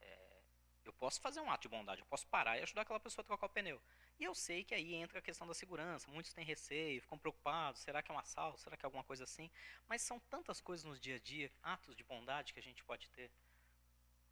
[0.00, 0.40] É,
[0.84, 3.26] eu posso fazer um ato de bondade, eu posso parar e ajudar aquela pessoa a
[3.26, 3.80] trocar o pneu.
[4.20, 6.10] E eu sei que aí entra a questão da segurança.
[6.10, 7.80] Muitos têm receio, ficam preocupados.
[7.80, 8.60] Será que é um assalto?
[8.60, 9.50] Será que é alguma coisa assim?
[9.88, 13.08] Mas são tantas coisas no dia a dia, atos de bondade que a gente pode
[13.08, 13.30] ter.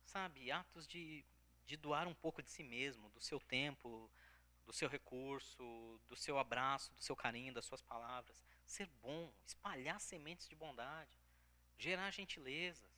[0.05, 0.53] Sabe?
[0.53, 1.25] Atos de,
[1.65, 4.11] de doar um pouco de si mesmo, do seu tempo,
[4.67, 8.45] do seu recurso, do seu abraço, do seu carinho, das suas palavras.
[8.67, 11.19] Ser bom, espalhar sementes de bondade,
[11.79, 12.98] gerar gentilezas.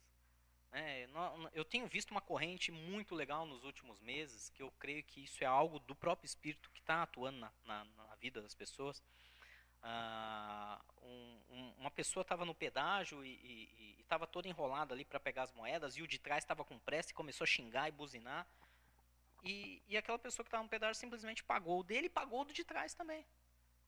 [0.72, 1.08] É,
[1.52, 5.42] eu tenho visto uma corrente muito legal nos últimos meses, que eu creio que isso
[5.42, 9.02] é algo do próprio Espírito que está atuando na, na, na, vida das pessoas.
[9.82, 15.44] Ah, um, um, uma pessoa estava no pedágio e estava toda enrolada ali para pegar
[15.44, 18.46] as moedas, e o de trás estava com pressa e começou a xingar e buzinar.
[19.42, 22.44] E, e aquela pessoa que estava no pedágio simplesmente pagou o dele e pagou o
[22.44, 23.26] do de trás também.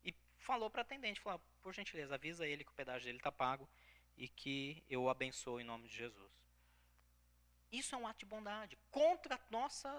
[0.05, 3.31] E falou para a atendente, falou, por gentileza, avisa ele que o pedágio dele está
[3.31, 3.69] pago
[4.17, 6.42] e que eu o abençoo em nome de Jesus.
[7.73, 9.91] Isso é um ato de bondade contra a nossa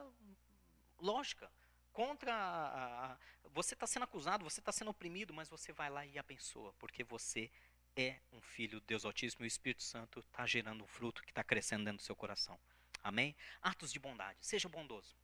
[0.99, 1.51] lógica.
[1.91, 3.17] Contra a, a,
[3.53, 7.03] você está sendo acusado, você está sendo oprimido, mas você vai lá e abençoa, porque
[7.03, 7.51] você
[7.95, 11.29] é um filho de Deus Altíssimo e o Espírito Santo está gerando um fruto que
[11.29, 12.59] está crescendo dentro do seu coração.
[13.03, 13.35] Amém?
[13.61, 14.37] Atos de bondade.
[14.41, 15.15] Seja bondoso.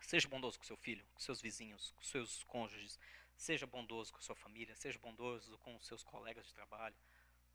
[0.00, 2.98] Seja bondoso com seu filho, com seus vizinhos, com seus cônjuges.
[3.36, 4.74] Seja bondoso com sua família.
[4.74, 6.96] Seja bondoso com seus colegas de trabalho.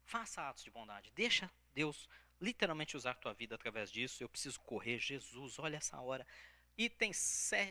[0.06, 1.12] Faça atos de bondade.
[1.16, 2.08] Deixa Deus
[2.40, 4.24] literalmente usar tua vida através disso.
[4.24, 6.26] Eu preciso correr, Jesus, olha essa hora.
[6.78, 7.12] E tem,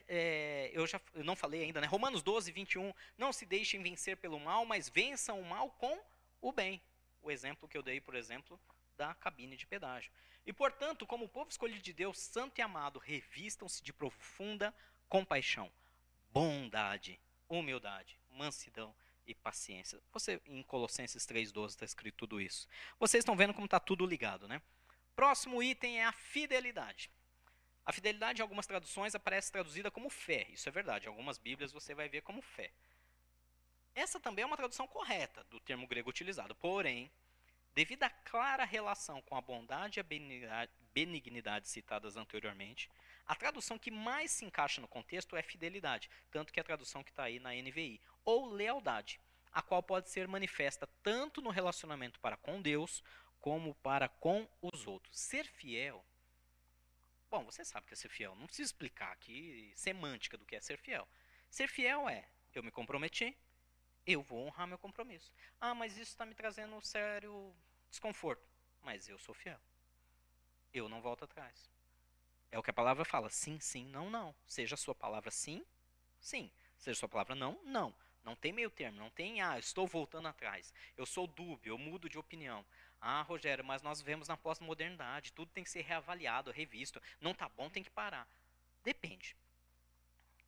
[0.08, 1.86] é, eu já eu não falei ainda, né?
[1.86, 2.92] Romanos 12, 21.
[3.18, 6.00] Não se deixem vencer pelo mal, mas vençam o mal com
[6.40, 6.80] o bem.
[7.20, 8.58] O exemplo que eu dei, por exemplo,
[8.96, 10.12] da cabine de pedágio.
[10.46, 14.74] E, portanto, como povo escolhido de Deus, santo e amado, revistam-se de profunda
[15.08, 15.70] compaixão,
[16.32, 18.94] bondade, humildade, mansidão
[19.26, 20.00] e paciência.
[20.12, 22.68] Você em Colossenses 3:12 está escrito tudo isso.
[22.98, 24.60] Vocês estão vendo como está tudo ligado, né?
[25.14, 27.10] Próximo item é a fidelidade.
[27.84, 30.46] A fidelidade em algumas traduções aparece traduzida como fé.
[30.50, 31.06] Isso é verdade.
[31.06, 32.70] Em algumas Bíblias você vai ver como fé.
[33.94, 36.54] Essa também é uma tradução correta do termo grego utilizado.
[36.54, 37.10] Porém,
[37.74, 42.88] devido à clara relação com a bondade e a benignidade citadas anteriormente,
[43.26, 47.02] a tradução que mais se encaixa no contexto é fidelidade, tanto que é a tradução
[47.02, 49.20] que está aí na NVI, ou lealdade,
[49.52, 53.02] a qual pode ser manifesta tanto no relacionamento para com Deus
[53.40, 55.18] como para com os outros.
[55.18, 56.04] Ser fiel.
[57.30, 58.34] Bom, você sabe o que é ser fiel.
[58.34, 61.08] Não preciso explicar aqui semântica do que é ser fiel.
[61.48, 63.36] Ser fiel é eu me comprometi,
[64.06, 65.32] eu vou honrar meu compromisso.
[65.60, 67.54] Ah, mas isso está me trazendo um sério
[67.88, 68.46] desconforto.
[68.82, 69.60] Mas eu sou fiel.
[70.72, 71.71] Eu não volto atrás.
[72.52, 73.30] É o que a palavra fala.
[73.30, 74.34] Sim, sim, não, não.
[74.46, 75.64] Seja a sua palavra sim,
[76.20, 76.52] sim.
[76.76, 77.94] Seja a sua palavra não, não.
[78.22, 80.72] Não tem meio termo, não tem, ah, estou voltando atrás.
[80.96, 82.64] Eu sou dúbio, eu mudo de opinião.
[83.00, 87.02] Ah, Rogério, mas nós vivemos na pós-modernidade, tudo tem que ser reavaliado, revisto.
[87.20, 88.28] Não tá bom, tem que parar.
[88.84, 89.34] Depende.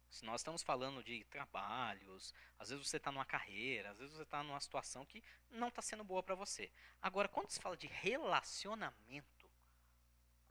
[0.09, 4.23] Se nós estamos falando de trabalhos, às vezes você está numa carreira, às vezes você
[4.23, 6.71] está numa situação que não está sendo boa para você.
[7.03, 9.34] Agora, quando se fala de relacionamento,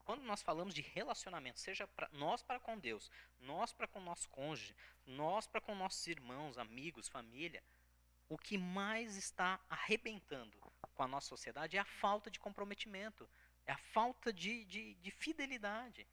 [0.03, 4.29] quando nós falamos de relacionamento, seja pra, nós para com Deus, nós para com nosso
[4.29, 4.75] cônjuge,
[5.05, 7.63] nós para com nossos irmãos, amigos, família,
[8.29, 10.57] o que mais está arrebentando
[10.93, 13.29] com a nossa sociedade é a falta de comprometimento,
[13.65, 16.07] é a falta de, de, de fidelidade.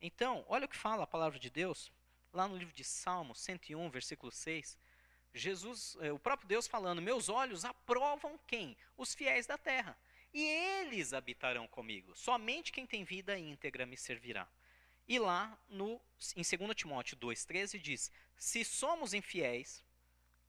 [0.00, 1.92] Então, olha o que fala a palavra de Deus,
[2.32, 4.78] lá no livro de Salmos 101, versículo 6.
[5.32, 8.76] Jesus, é, o próprio Deus falando: Meus olhos aprovam quem?
[8.96, 9.96] Os fiéis da terra
[10.32, 12.14] e eles habitarão comigo.
[12.14, 14.48] Somente quem tem vida íntegra me servirá.
[15.08, 16.00] E lá no
[16.36, 19.84] em 2 Timóteo 2:13 diz: Se somos infiéis,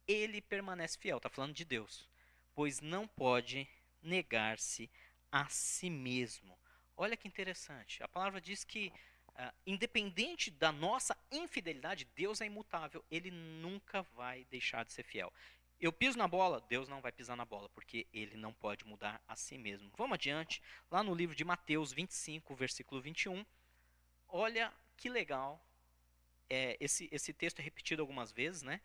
[0.07, 2.07] ele permanece fiel, está falando de Deus,
[2.53, 3.67] pois não pode
[4.01, 4.89] negar-se
[5.31, 6.57] a si mesmo.
[6.95, 8.03] Olha que interessante.
[8.03, 8.91] A palavra diz que
[9.31, 13.03] Uh, independente da nossa infidelidade, Deus é imutável.
[13.09, 15.31] Ele nunca vai deixar de ser fiel.
[15.81, 19.19] Eu piso na bola, Deus não vai pisar na bola, porque ele não pode mudar
[19.27, 19.91] a si mesmo.
[19.97, 20.61] Vamos adiante,
[20.91, 23.43] lá no livro de Mateus 25, versículo 21.
[24.27, 25.59] Olha que legal.
[26.47, 28.79] É, esse, esse texto é repetido algumas vezes, né?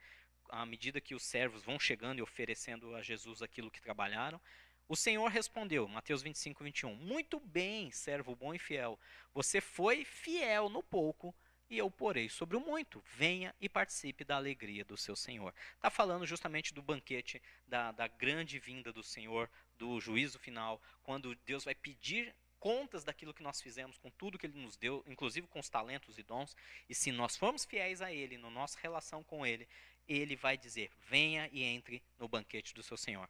[0.48, 4.40] À medida que os servos vão chegando e oferecendo a Jesus aquilo que trabalharam.
[4.88, 6.94] O Senhor respondeu, Mateus 25, 21.
[6.94, 8.98] Muito bem, servo bom e fiel.
[9.34, 11.34] Você foi fiel no pouco
[11.68, 13.02] e eu porei sobre o muito.
[13.14, 15.52] Venha e participe da alegria do seu Senhor.
[15.74, 21.34] Está falando justamente do banquete, da, da grande vinda do Senhor, do juízo final, quando
[21.44, 25.46] Deus vai pedir contas daquilo que nós fizemos, com tudo que Ele nos deu, inclusive
[25.46, 26.56] com os talentos e dons.
[26.88, 29.68] E se nós formos fiéis a Ele, na nossa relação com Ele,
[30.08, 33.28] Ele vai dizer: venha e entre no banquete do seu Senhor.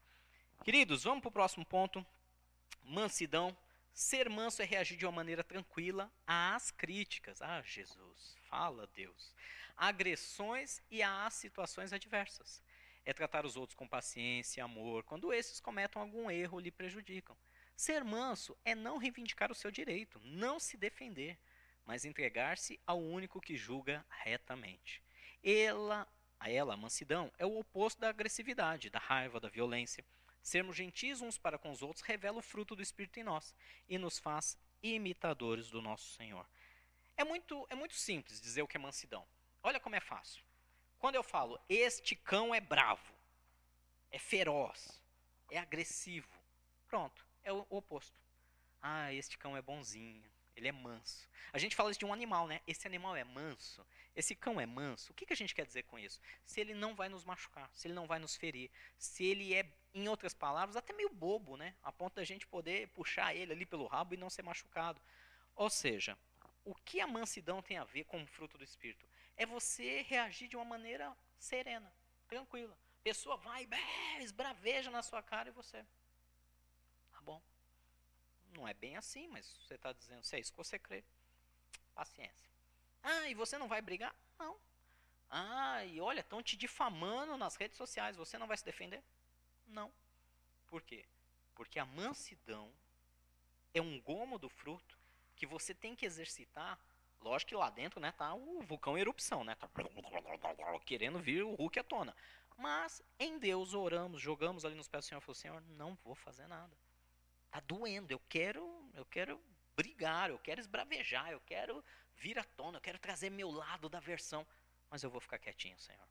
[0.64, 2.04] Queridos, vamos para o próximo ponto.
[2.82, 3.56] Mansidão
[3.96, 7.40] Ser manso é reagir de uma maneira tranquila às críticas.
[7.40, 9.34] Ah, Jesus, fala Deus.
[9.74, 12.62] Agressões e às situações adversas.
[13.06, 16.70] É tratar os outros com paciência e amor quando esses cometam algum erro ou lhe
[16.70, 17.34] prejudicam.
[17.74, 21.38] Ser manso é não reivindicar o seu direito, não se defender,
[21.86, 25.02] mas entregar-se ao único que julga retamente.
[25.42, 26.06] Ela,
[26.38, 30.04] a ela, a mansidão, é o oposto da agressividade, da raiva, da violência.
[30.46, 33.52] Sermos gentis uns para com os outros revela o fruto do Espírito em nós
[33.88, 36.48] e nos faz imitadores do nosso Senhor.
[37.16, 39.26] É muito, é muito simples dizer o que é mansidão.
[39.60, 40.44] Olha como é fácil.
[41.00, 43.12] Quando eu falo, este cão é bravo,
[44.08, 45.02] é feroz,
[45.50, 46.30] é agressivo,
[46.86, 48.20] pronto, é o oposto.
[48.80, 51.28] Ah, este cão é bonzinho, ele é manso.
[51.52, 52.60] A gente fala isso de um animal, né?
[52.66, 53.86] Esse animal é manso.
[54.14, 55.12] Esse cão é manso.
[55.12, 56.18] O que, que a gente quer dizer com isso?
[56.44, 59.70] Se ele não vai nos machucar, se ele não vai nos ferir, se ele é,
[59.96, 61.74] em outras palavras, até meio bobo, né?
[61.82, 65.00] A ponto da gente poder puxar ele ali pelo rabo e não ser machucado.
[65.54, 66.18] Ou seja,
[66.64, 69.08] o que a mansidão tem a ver com o fruto do Espírito?
[69.38, 71.90] É você reagir de uma maneira serena,
[72.28, 72.76] tranquila.
[73.00, 73.66] A pessoa vai,
[74.20, 75.82] esbraveja na sua cara e você.
[77.12, 77.40] Tá bom.
[78.54, 81.02] Não é bem assim, mas você está dizendo, se é isso que você crê,
[81.94, 82.50] paciência.
[83.02, 84.14] Ah, e você não vai brigar?
[84.38, 84.58] Não.
[85.30, 89.02] Ah, e olha, estão te difamando nas redes sociais, você não vai se defender?
[89.66, 89.92] Não.
[90.66, 91.04] Por quê?
[91.54, 92.70] Porque a mansidão
[93.72, 94.98] é um gomo do fruto
[95.34, 96.78] que você tem que exercitar.
[97.20, 99.54] Lógico que lá dentro, né, tá o vulcão em erupção, né?
[99.54, 99.68] Tá
[100.84, 102.14] querendo vir o Hulk à tona.
[102.56, 106.46] Mas em Deus oramos, jogamos ali nos pés do Senhor, falou: "Senhor, não vou fazer
[106.46, 106.76] nada
[107.56, 109.40] tá doendo, eu quero, eu quero
[109.74, 111.82] brigar, eu quero esbravejar, eu quero
[112.14, 114.46] vir à tona, eu quero trazer meu lado da versão,
[114.90, 116.06] mas eu vou ficar quietinho, Senhor.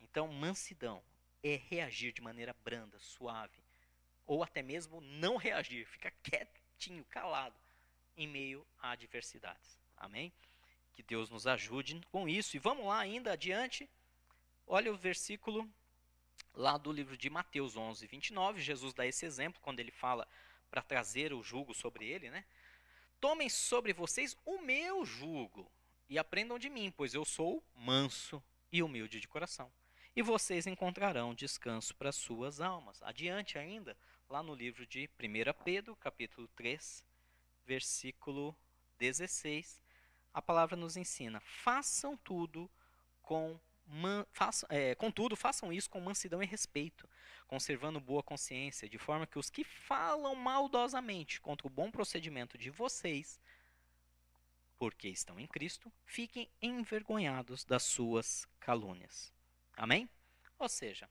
[0.00, 1.02] Então, mansidão
[1.48, 3.62] é reagir de maneira branda, suave,
[4.26, 7.58] ou até mesmo não reagir, ficar quietinho, calado
[8.16, 9.78] em meio a adversidades.
[9.96, 10.32] Amém?
[10.92, 12.56] Que Deus nos ajude com isso.
[12.56, 13.88] E vamos lá ainda adiante.
[14.66, 15.70] Olha o versículo
[16.56, 20.26] lá do livro de Mateus 11, 29, Jesus dá esse exemplo quando ele fala
[20.70, 22.44] para trazer o jugo sobre ele, né?
[23.20, 25.70] Tomem sobre vocês o meu jugo
[26.08, 28.42] e aprendam de mim, pois eu sou manso
[28.72, 29.70] e humilde de coração.
[30.16, 33.02] E vocês encontrarão descanso para suas almas.
[33.02, 33.94] Adiante ainda,
[34.30, 37.04] lá no livro de 1 Pedro, capítulo 3,
[37.66, 38.56] versículo
[38.98, 39.78] 16,
[40.32, 42.70] a palavra nos ensina: façam tudo
[43.20, 47.06] com Man, façam, é, contudo, façam isso com mansidão e respeito,
[47.46, 52.70] conservando boa consciência, de forma que os que falam maldosamente contra o bom procedimento de
[52.70, 53.38] vocês,
[54.78, 59.35] porque estão em Cristo, fiquem envergonhados das suas calúnias.
[59.76, 60.08] Amém?
[60.58, 61.08] Ou seja,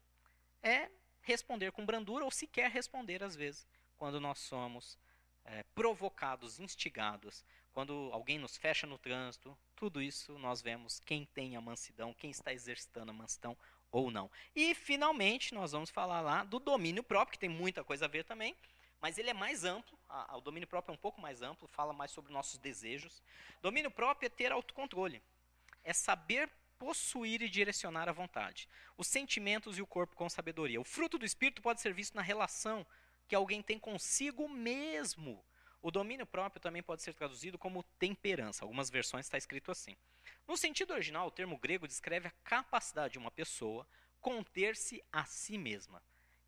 [0.62, 0.90] é
[1.22, 4.98] responder com brandura ou sequer responder às vezes, quando nós somos
[5.46, 11.56] é, provocados, instigados, quando alguém nos fecha no trânsito, tudo isso nós vemos quem tem
[11.56, 13.56] a mansidão, quem está exercitando a mansidão
[13.92, 14.32] ou não.
[14.56, 18.24] E finalmente nós vamos falar lá do domínio próprio, que tem muita coisa a ver
[18.24, 18.56] também,
[19.00, 21.94] mas ele é mais amplo, a, o domínio próprio é um pouco mais amplo, fala
[21.94, 23.22] mais sobre nossos desejos.
[23.62, 25.22] Domínio próprio é ter autocontrole,
[25.84, 28.68] é saber possuir e direcionar a vontade,
[28.98, 30.80] os sentimentos e o corpo com sabedoria.
[30.80, 32.86] O fruto do espírito pode ser visto na relação
[33.28, 35.44] que alguém tem consigo mesmo.
[35.82, 38.66] O domínio próprio também pode ser traduzido como temperança.
[38.66, 39.96] Algumas versões está escrito assim.
[40.48, 43.88] No sentido original, o termo grego descreve a capacidade de uma pessoa
[44.20, 46.02] conter-se a si mesma.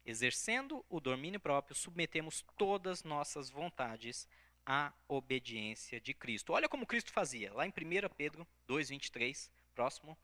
[0.05, 4.27] Exercendo o domínio próprio, submetemos todas nossas vontades
[4.65, 6.53] à obediência de Cristo.
[6.53, 7.53] Olha como Cristo fazia.
[7.53, 7.73] Lá em 1
[8.15, 10.17] Pedro 2,23, próximo,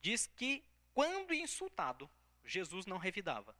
[0.00, 2.08] diz que quando insultado,
[2.44, 3.56] Jesus não revidava.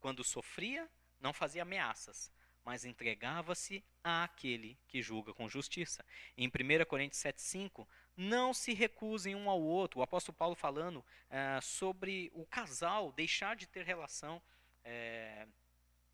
[0.00, 0.88] Quando sofria,
[1.20, 2.32] não fazia ameaças,
[2.64, 6.02] mas entregava-se àquele que julga com justiça.
[6.38, 7.86] Em 1 Coríntios 7,5,
[8.16, 10.00] não se recusem um ao outro.
[10.00, 14.42] O apóstolo Paulo falando é, sobre o casal deixar de ter relação,
[14.82, 15.46] é,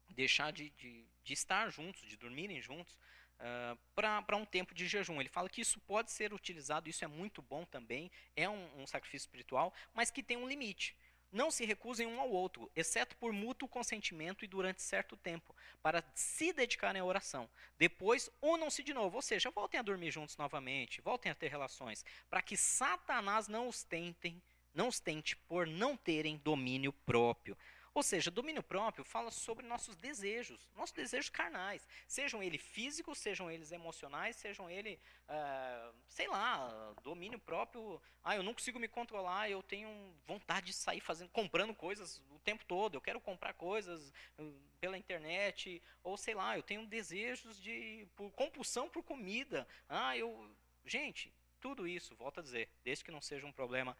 [0.09, 2.99] deixar de, de, de, estar juntos, de dormirem juntos,
[3.39, 5.21] é, para um tempo de jejum.
[5.21, 8.87] Ele fala que isso pode ser utilizado, isso é muito bom também, é um, um
[8.87, 10.97] sacrifício espiritual, mas que tem um limite.
[11.33, 16.03] Não se recusem um ao outro, exceto por mútuo consentimento e durante certo tempo, para
[16.15, 17.49] se dedicarem à oração.
[17.79, 22.05] Depois, unam-se de novo, ou seja, voltem a dormir juntos novamente, voltem a ter relações,
[22.31, 24.41] para que Satanás não os tentem,
[24.73, 27.57] não os tente por não terem domínio próprio.
[27.97, 33.51] Ou seja, domínio próprio fala sobre nossos desejos, nossos desejos carnais, sejam eles físicos, sejam
[33.51, 37.99] eles emocionais, sejam eles, uh, sei lá, domínio próprio.
[38.23, 39.89] Ah, eu não consigo me controlar, eu tenho
[40.27, 42.97] vontade de sair fazendo, comprando coisas o tempo todo.
[42.97, 48.31] Eu quero comprar coisas uh, pela internet, ou sei lá, eu tenho desejos de por
[48.33, 49.67] compulsão por comida.
[49.89, 53.97] Ah, eu, gente, tudo isso, volto a dizer, desde que não seja um problema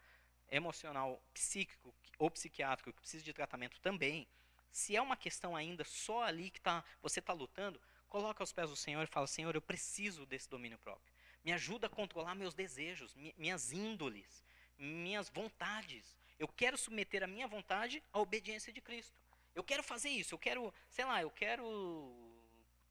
[0.49, 4.27] emocional, psíquico ou psiquiátrico que precisa de tratamento também,
[4.71, 8.69] se é uma questão ainda só ali que tá, você está lutando, coloca aos pés
[8.69, 11.13] do Senhor e fala: Senhor, eu preciso desse domínio próprio.
[11.43, 14.43] Me ajuda a controlar meus desejos, minhas índoles,
[14.77, 16.17] minhas vontades.
[16.37, 19.19] Eu quero submeter a minha vontade à obediência de Cristo.
[19.55, 20.35] Eu quero fazer isso.
[20.35, 21.65] Eu quero, sei lá, eu quero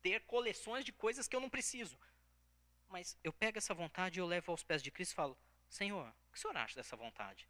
[0.03, 1.97] ter coleções de coisas que eu não preciso.
[2.89, 5.39] Mas eu pego essa vontade e eu levo aos pés de Cristo e falo:
[5.77, 7.47] Senhor, o que o senhor acha dessa vontade?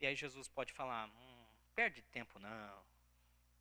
[0.00, 2.84] E aí Jesus pode falar: hum, perde tempo não,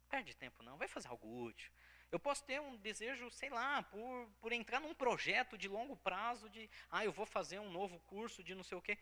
[0.10, 1.72] perde tempo não, vai fazer algo útil.
[2.12, 6.50] Eu posso ter um desejo, sei lá, por, por entrar num projeto de longo prazo,
[6.50, 8.98] de, ah, eu vou fazer um novo curso de não sei o quê.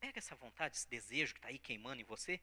[0.00, 2.40] Pega essa vontade, esse desejo que está aí queimando em você,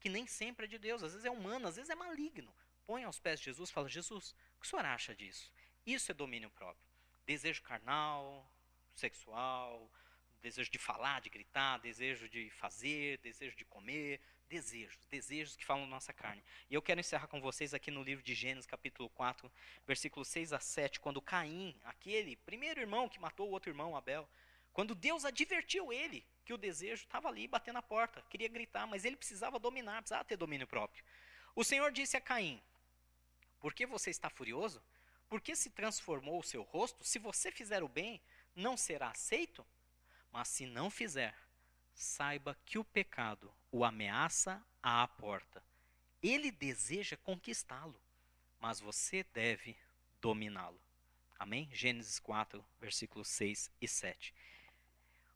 [0.00, 2.52] que nem sempre é de Deus, às vezes é humano, às vezes é maligno.
[2.84, 5.52] Põe aos pés de Jesus fala: Jesus, o que o senhor acha disso?
[5.86, 6.84] Isso é domínio próprio.
[7.24, 8.50] Desejo carnal,
[8.92, 9.88] sexual,
[10.46, 15.84] desejo de falar, de gritar, desejo de fazer, desejo de comer, desejos, desejos que falam
[15.88, 16.40] nossa carne.
[16.70, 19.50] E eu quero encerrar com vocês aqui no livro de Gênesis, capítulo 4,
[19.84, 24.28] versículos 6 a 7, quando Caim, aquele primeiro irmão que matou o outro irmão, Abel,
[24.72, 29.04] quando Deus advertiu ele que o desejo estava ali batendo na porta, queria gritar, mas
[29.04, 31.02] ele precisava dominar, precisava ter domínio próprio.
[31.56, 32.62] O Senhor disse a Caim:
[33.58, 34.80] Por que você está furioso?
[35.28, 37.02] Por que se transformou o seu rosto?
[37.02, 38.22] Se você fizer o bem,
[38.54, 39.66] não será aceito?
[40.32, 41.34] Mas se não fizer,
[41.94, 45.62] saiba que o pecado o ameaça à porta.
[46.22, 48.00] Ele deseja conquistá-lo,
[48.58, 49.76] mas você deve
[50.20, 50.80] dominá-lo.
[51.38, 51.68] Amém?
[51.72, 54.34] Gênesis 4, versículos 6 e 7.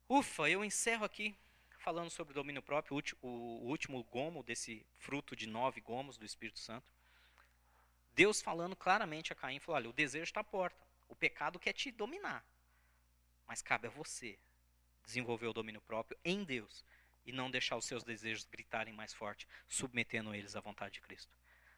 [0.08, 1.36] Ufa, eu encerro aqui
[1.78, 3.28] falando sobre o domínio próprio, o
[3.68, 6.86] último gomo desse fruto de nove gomos do Espírito Santo.
[8.14, 11.72] Deus falando claramente a Caim, falou, olha, o desejo está à porta, o pecado quer
[11.72, 12.44] te dominar,
[13.46, 14.38] mas cabe a você
[15.10, 16.84] desenvolver o domínio próprio em Deus
[17.24, 21.36] e não deixar os seus desejos gritarem mais forte, submetendo eles à vontade de Cristo.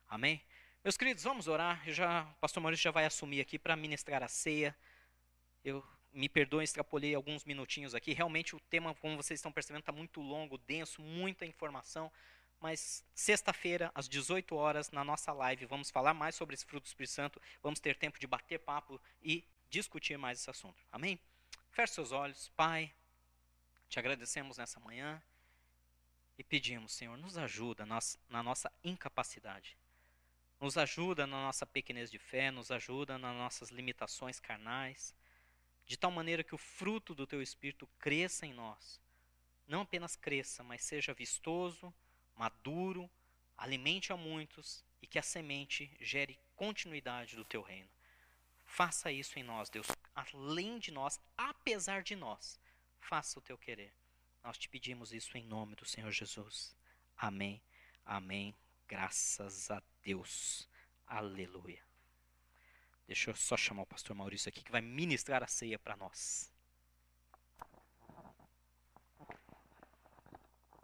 [0.09, 0.41] Amém?
[0.85, 1.83] Meus queridos, vamos orar.
[1.87, 4.76] Eu já, o pastor Maurício já vai assumir aqui para ministrar a ceia.
[5.64, 8.12] Eu me perdoem, extrapolei alguns minutinhos aqui.
[8.12, 12.12] Realmente o tema, como vocês estão percebendo, está muito longo, denso, muita informação.
[12.61, 16.89] Mas sexta-feira, às 18 horas, na nossa live, vamos falar mais sobre esse fruto do
[16.89, 17.43] Espírito Santo.
[17.62, 20.85] Vamos ter tempo de bater papo e discutir mais esse assunto.
[20.93, 21.18] Amém?
[21.70, 22.51] Feche seus olhos.
[22.51, 22.93] Pai,
[23.93, 25.22] te agradecemos nessa manhã
[26.38, 29.76] e pedimos, Senhor, nos ajuda na nossa incapacidade.
[30.59, 35.14] Nos ajuda na nossa pequenez de fé, nos ajuda nas nossas limitações carnais,
[35.84, 38.99] de tal maneira que o fruto do teu espírito cresça em nós.
[39.68, 41.93] Não apenas cresça, mas seja vistoso,
[42.34, 43.11] maduro,
[43.59, 47.90] alimente a muitos e que a semente gere continuidade do teu reino.
[48.64, 52.62] Faça isso em nós, Deus, além de nós, apesar de nós
[53.03, 53.93] faça o teu querer.
[54.43, 56.75] Nós te pedimos isso em nome do Senhor Jesus.
[57.17, 57.63] Amém.
[58.05, 58.55] Amém.
[58.89, 60.69] Graças a Deus.
[61.07, 61.83] Aleluia.
[63.07, 66.51] Deixa eu só chamar o pastor Maurício aqui que vai ministrar a ceia para nós.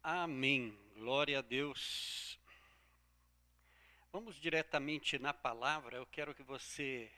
[0.03, 0.77] Amém.
[0.95, 2.39] Glória a Deus.
[4.13, 5.97] Vamos diretamente na palavra.
[5.97, 7.11] Eu quero que você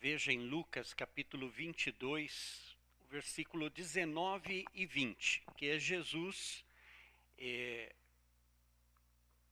[0.00, 2.61] veja em Lucas capítulo 22,
[3.12, 6.64] versículo 19 e 20, que é Jesus
[7.36, 7.94] é,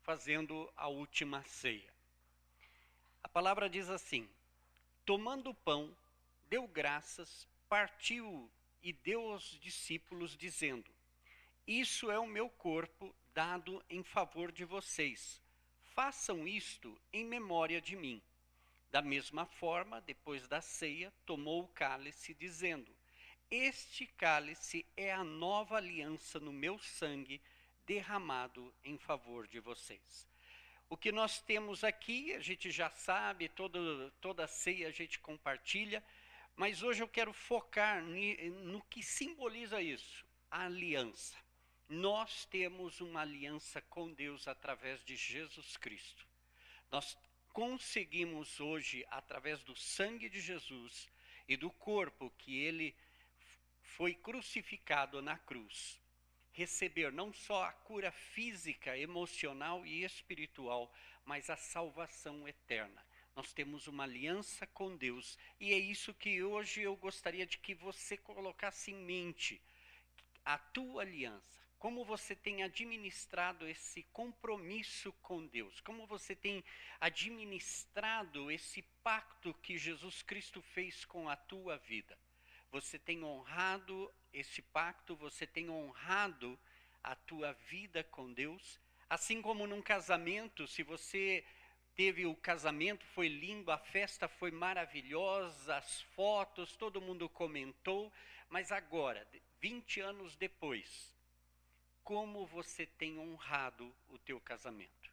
[0.01, 1.93] fazendo a última ceia.
[3.23, 4.27] A palavra diz assim:
[5.05, 5.95] Tomando o pão,
[6.49, 8.51] deu graças, partiu
[8.83, 10.91] e deu aos discípulos, dizendo:
[11.67, 15.39] Isso é o meu corpo dado em favor de vocês.
[15.95, 18.23] Façam isto em memória de mim.
[18.91, 22.91] Da mesma forma, depois da ceia, tomou o cálice, dizendo:
[23.51, 27.43] este cálice é a nova aliança no meu sangue,
[27.85, 30.29] derramado em favor de vocês.
[30.89, 36.03] O que nós temos aqui, a gente já sabe, todo, toda ceia a gente compartilha,
[36.55, 41.37] mas hoje eu quero focar no que simboliza isso: a aliança.
[41.89, 46.25] Nós temos uma aliança com Deus através de Jesus Cristo.
[46.91, 47.19] Nós
[47.53, 51.09] conseguimos hoje, através do sangue de Jesus
[51.49, 52.95] e do corpo que ele
[53.97, 56.01] foi crucificado na cruz,
[56.53, 60.93] receber não só a cura física, emocional e espiritual,
[61.24, 63.05] mas a salvação eterna.
[63.34, 67.74] Nós temos uma aliança com Deus e é isso que hoje eu gostaria de que
[67.74, 69.61] você colocasse em mente.
[70.45, 76.64] A tua aliança, como você tem administrado esse compromisso com Deus, como você tem
[77.01, 82.16] administrado esse pacto que Jesus Cristo fez com a tua vida.
[82.71, 86.59] Você tem honrado esse pacto, você tem honrado
[87.03, 91.45] a tua vida com Deus, assim como num casamento, se você
[91.97, 98.12] teve o casamento, foi lindo, a festa foi maravilhosa, as fotos, todo mundo comentou,
[98.49, 99.27] mas agora,
[99.61, 101.12] 20 anos depois,
[102.05, 105.11] como você tem honrado o teu casamento?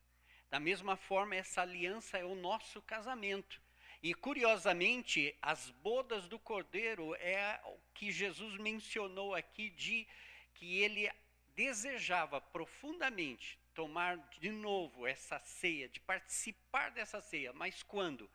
[0.50, 3.62] Da mesma forma, essa aliança é o nosso casamento.
[4.08, 10.08] E curiosamente, as bodas do Cordeiro é o que Jesus mencionou aqui de
[10.54, 11.12] que ele
[11.54, 18.30] desejava profundamente tomar de novo essa ceia, de participar dessa ceia, mas quando?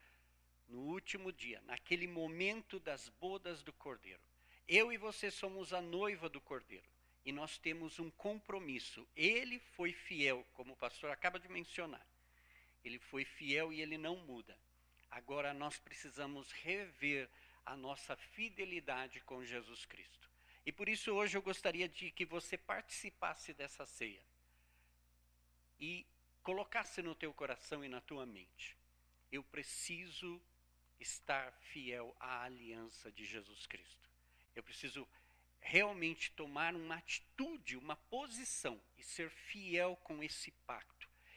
[0.68, 4.20] No último dia, naquele momento das bodas do Cordeiro.
[4.68, 6.84] Eu e você somos a noiva do Cordeiro
[7.24, 9.08] e nós temos um compromisso.
[9.16, 12.06] Ele foi fiel, como o pastor acaba de mencionar.
[12.84, 14.54] Ele foi fiel e ele não muda.
[15.12, 17.28] Agora nós precisamos rever
[17.66, 20.30] a nossa fidelidade com Jesus Cristo.
[20.64, 24.22] E por isso hoje eu gostaria de que você participasse dessa ceia
[25.78, 26.06] e
[26.42, 28.74] colocasse no teu coração e na tua mente:
[29.30, 30.40] eu preciso
[30.98, 34.08] estar fiel à aliança de Jesus Cristo.
[34.54, 35.06] Eu preciso
[35.60, 40.91] realmente tomar uma atitude, uma posição e ser fiel com esse pacto.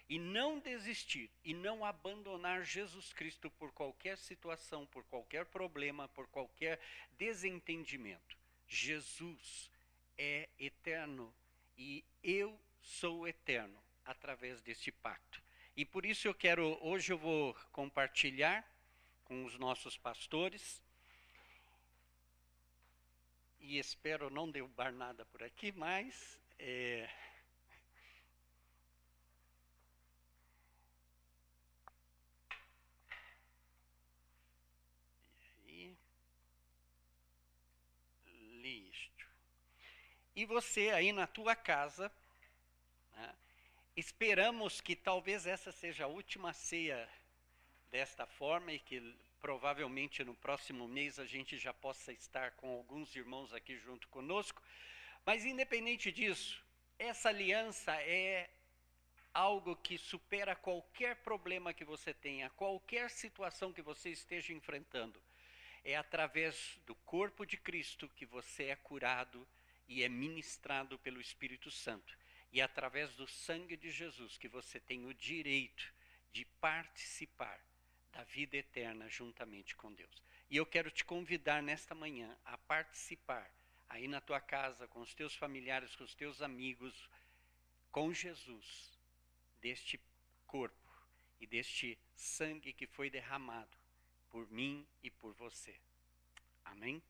[0.08, 6.28] E não desistir e não abandonar Jesus Cristo por qualquer situação, por qualquer problema, por
[6.28, 6.80] qualquer
[7.18, 8.38] desentendimento.
[8.68, 9.72] Jesus
[10.18, 11.34] é eterno
[11.78, 15.44] e eu sou eterno através deste pacto.
[15.76, 18.66] E por isso eu quero, hoje eu vou compartilhar
[19.26, 20.82] com os nossos pastores.
[23.60, 26.40] E espero não derrubar nada por aqui, mas.
[26.58, 27.10] É,
[35.68, 35.98] e
[38.62, 39.12] lixo.
[40.36, 42.12] E você aí na tua casa,
[43.14, 43.36] né,
[43.98, 47.08] Esperamos que talvez essa seja a última ceia
[47.90, 53.16] desta forma e que provavelmente no próximo mês a gente já possa estar com alguns
[53.16, 54.62] irmãos aqui junto conosco.
[55.26, 56.62] Mas independente disso,
[57.00, 58.50] essa aliança é
[59.34, 65.22] algo que supera qualquer problema que você tenha, qualquer situação que você esteja enfrentando.
[65.86, 69.48] É através do corpo de Cristo que você é curado
[69.88, 72.18] e é ministrado pelo Espírito Santo.
[72.52, 75.94] E é através do sangue de Jesus que você tem o direito
[76.32, 77.60] de participar
[78.12, 80.24] da vida eterna juntamente com Deus.
[80.50, 83.52] E eu quero te convidar nesta manhã a participar
[83.90, 87.10] aí na tua casa, com os teus familiares, com os teus amigos,
[87.92, 88.98] com Jesus,
[89.62, 90.00] deste
[90.46, 90.76] corpo
[91.40, 93.78] e deste sangue que foi derramado
[94.30, 95.76] por mim e por você.
[96.64, 97.02] Amém?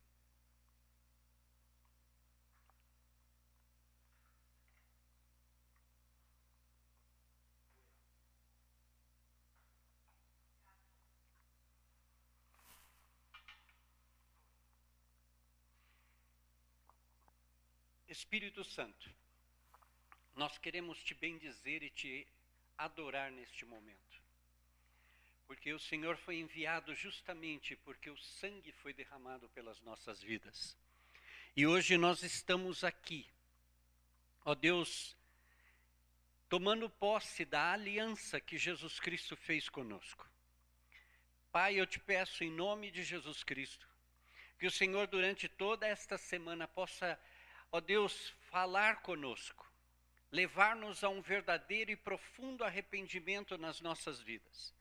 [18.16, 19.13] Espírito Santo,
[20.38, 22.26] nós queremos te bendizer e te
[22.78, 24.24] adorar neste momento.
[25.45, 30.78] Porque o Senhor foi enviado justamente porque o sangue foi derramado pelas nossas vidas.
[31.57, 33.28] E hoje nós estamos aqui,
[34.45, 35.13] ó Deus,
[36.47, 40.26] tomando posse da aliança que Jesus Cristo fez conosco.
[41.51, 43.86] Pai, eu te peço em nome de Jesus Cristo,
[44.57, 47.20] que o Senhor durante toda esta semana possa
[47.76, 49.69] ó Deus, falar conosco,
[50.32, 54.73] levar-nos a um verdadeiro e profundo arrependimento nas nossas vidas.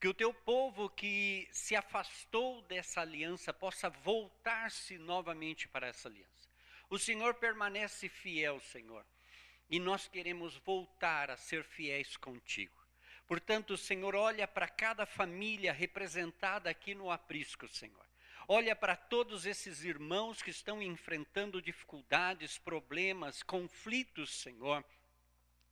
[0.00, 6.48] Que o teu povo que se afastou dessa aliança possa voltar-se novamente para essa aliança.
[6.88, 9.04] O Senhor permanece fiel, Senhor,
[9.68, 12.82] e nós queremos voltar a ser fiéis contigo.
[13.26, 18.07] Portanto, Senhor, olha para cada família representada aqui no aprisco, Senhor.
[18.50, 24.82] Olha para todos esses irmãos que estão enfrentando dificuldades, problemas, conflitos, Senhor.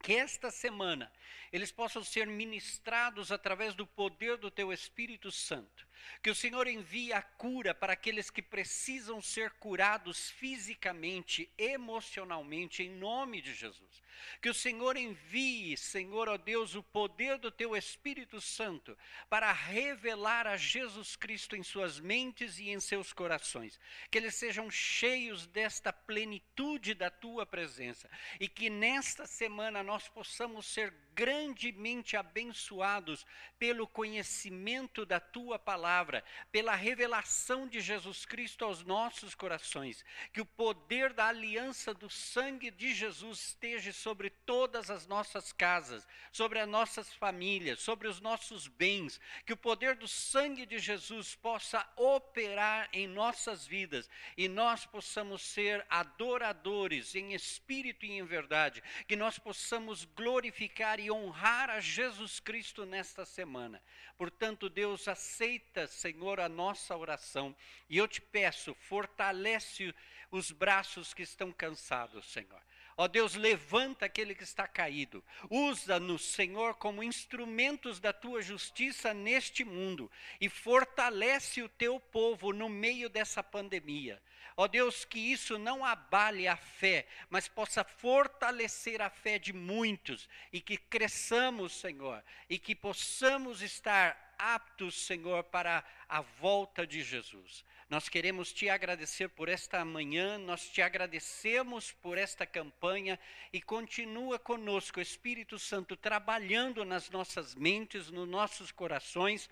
[0.02, 1.10] Que esta semana
[1.50, 5.88] eles possam ser ministrados através do poder do Teu Espírito Santo
[6.22, 12.90] Que o Senhor envie a cura para aqueles que precisam ser curados fisicamente, emocionalmente, em
[12.90, 14.02] nome de Jesus.
[14.40, 18.96] Que o Senhor envie, Senhor, ó Deus, o poder do teu Espírito Santo
[19.28, 23.78] para revelar a Jesus Cristo em suas mentes e em seus corações.
[24.10, 28.10] Que eles sejam cheios desta plenitude da tua presença
[28.40, 33.24] e que nesta semana nós possamos ser grandemente abençoados
[33.58, 36.22] pelo conhecimento da tua palavra,
[36.52, 40.04] pela revelação de Jesus Cristo aos nossos corações.
[40.30, 46.06] Que o poder da aliança do sangue de Jesus esteja sobre todas as nossas casas,
[46.30, 49.18] sobre as nossas famílias, sobre os nossos bens.
[49.46, 55.40] Que o poder do sangue de Jesus possa operar em nossas vidas e nós possamos
[55.40, 58.82] ser adoradores em espírito e em verdade.
[59.08, 63.80] Que nós possamos glorificar e e honrar a Jesus Cristo nesta semana.
[64.18, 67.54] Portanto, Deus aceita, Senhor, a nossa oração
[67.88, 69.94] e eu te peço, fortalece
[70.30, 72.60] os braços que estão cansados, Senhor.
[72.96, 75.22] Ó Deus, levanta aquele que está caído.
[75.50, 80.10] Usa-nos, Senhor, como instrumentos da tua justiça neste mundo
[80.40, 84.20] e fortalece o teu povo no meio dessa pandemia.
[84.58, 90.26] Ó Deus, que isso não abale a fé, mas possa fortalecer a fé de muitos
[90.50, 97.64] e que cresçamos, Senhor, e que possamos estar aptos, Senhor, para a volta de Jesus.
[97.90, 103.18] Nós queremos te agradecer por esta manhã, nós te agradecemos por esta campanha
[103.52, 109.50] e continua conosco, Espírito Santo, trabalhando nas nossas mentes, nos nossos corações,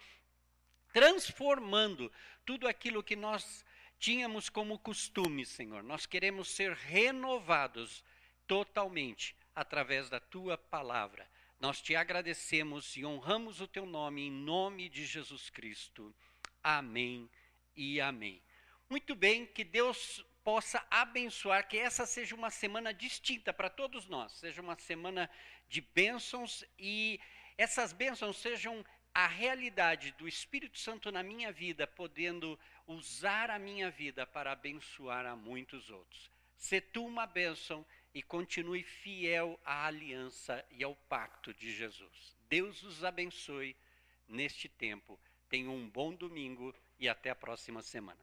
[0.95, 2.11] transformando
[2.45, 3.65] tudo aquilo que nós
[3.99, 5.83] tínhamos como costume, Senhor.
[5.83, 8.05] Nós queremos ser renovados
[8.47, 11.29] totalmente através da tua palavra.
[11.61, 16.15] Nós te agradecemos e honramos o teu nome em nome de Jesus Cristo.
[16.63, 17.31] Amém
[17.77, 18.43] e amém.
[18.91, 24.33] Muito bem, que Deus possa abençoar, que essa seja uma semana distinta para todos nós,
[24.33, 25.31] seja uma semana
[25.69, 27.19] de bênçãos e
[27.57, 28.85] essas bênçãos sejam
[29.15, 35.27] a realidade do Espírito Santo na minha vida, podendo usar a minha vida para abençoar
[35.27, 36.31] a muitos outros.
[36.57, 37.85] Se tu uma bênção
[38.15, 42.37] e continue fiel à aliança e ao pacto de Jesus.
[42.49, 43.77] Deus os abençoe
[44.29, 45.19] neste tempo.
[45.49, 48.21] Tenha um bom domingo e até a próxima semana.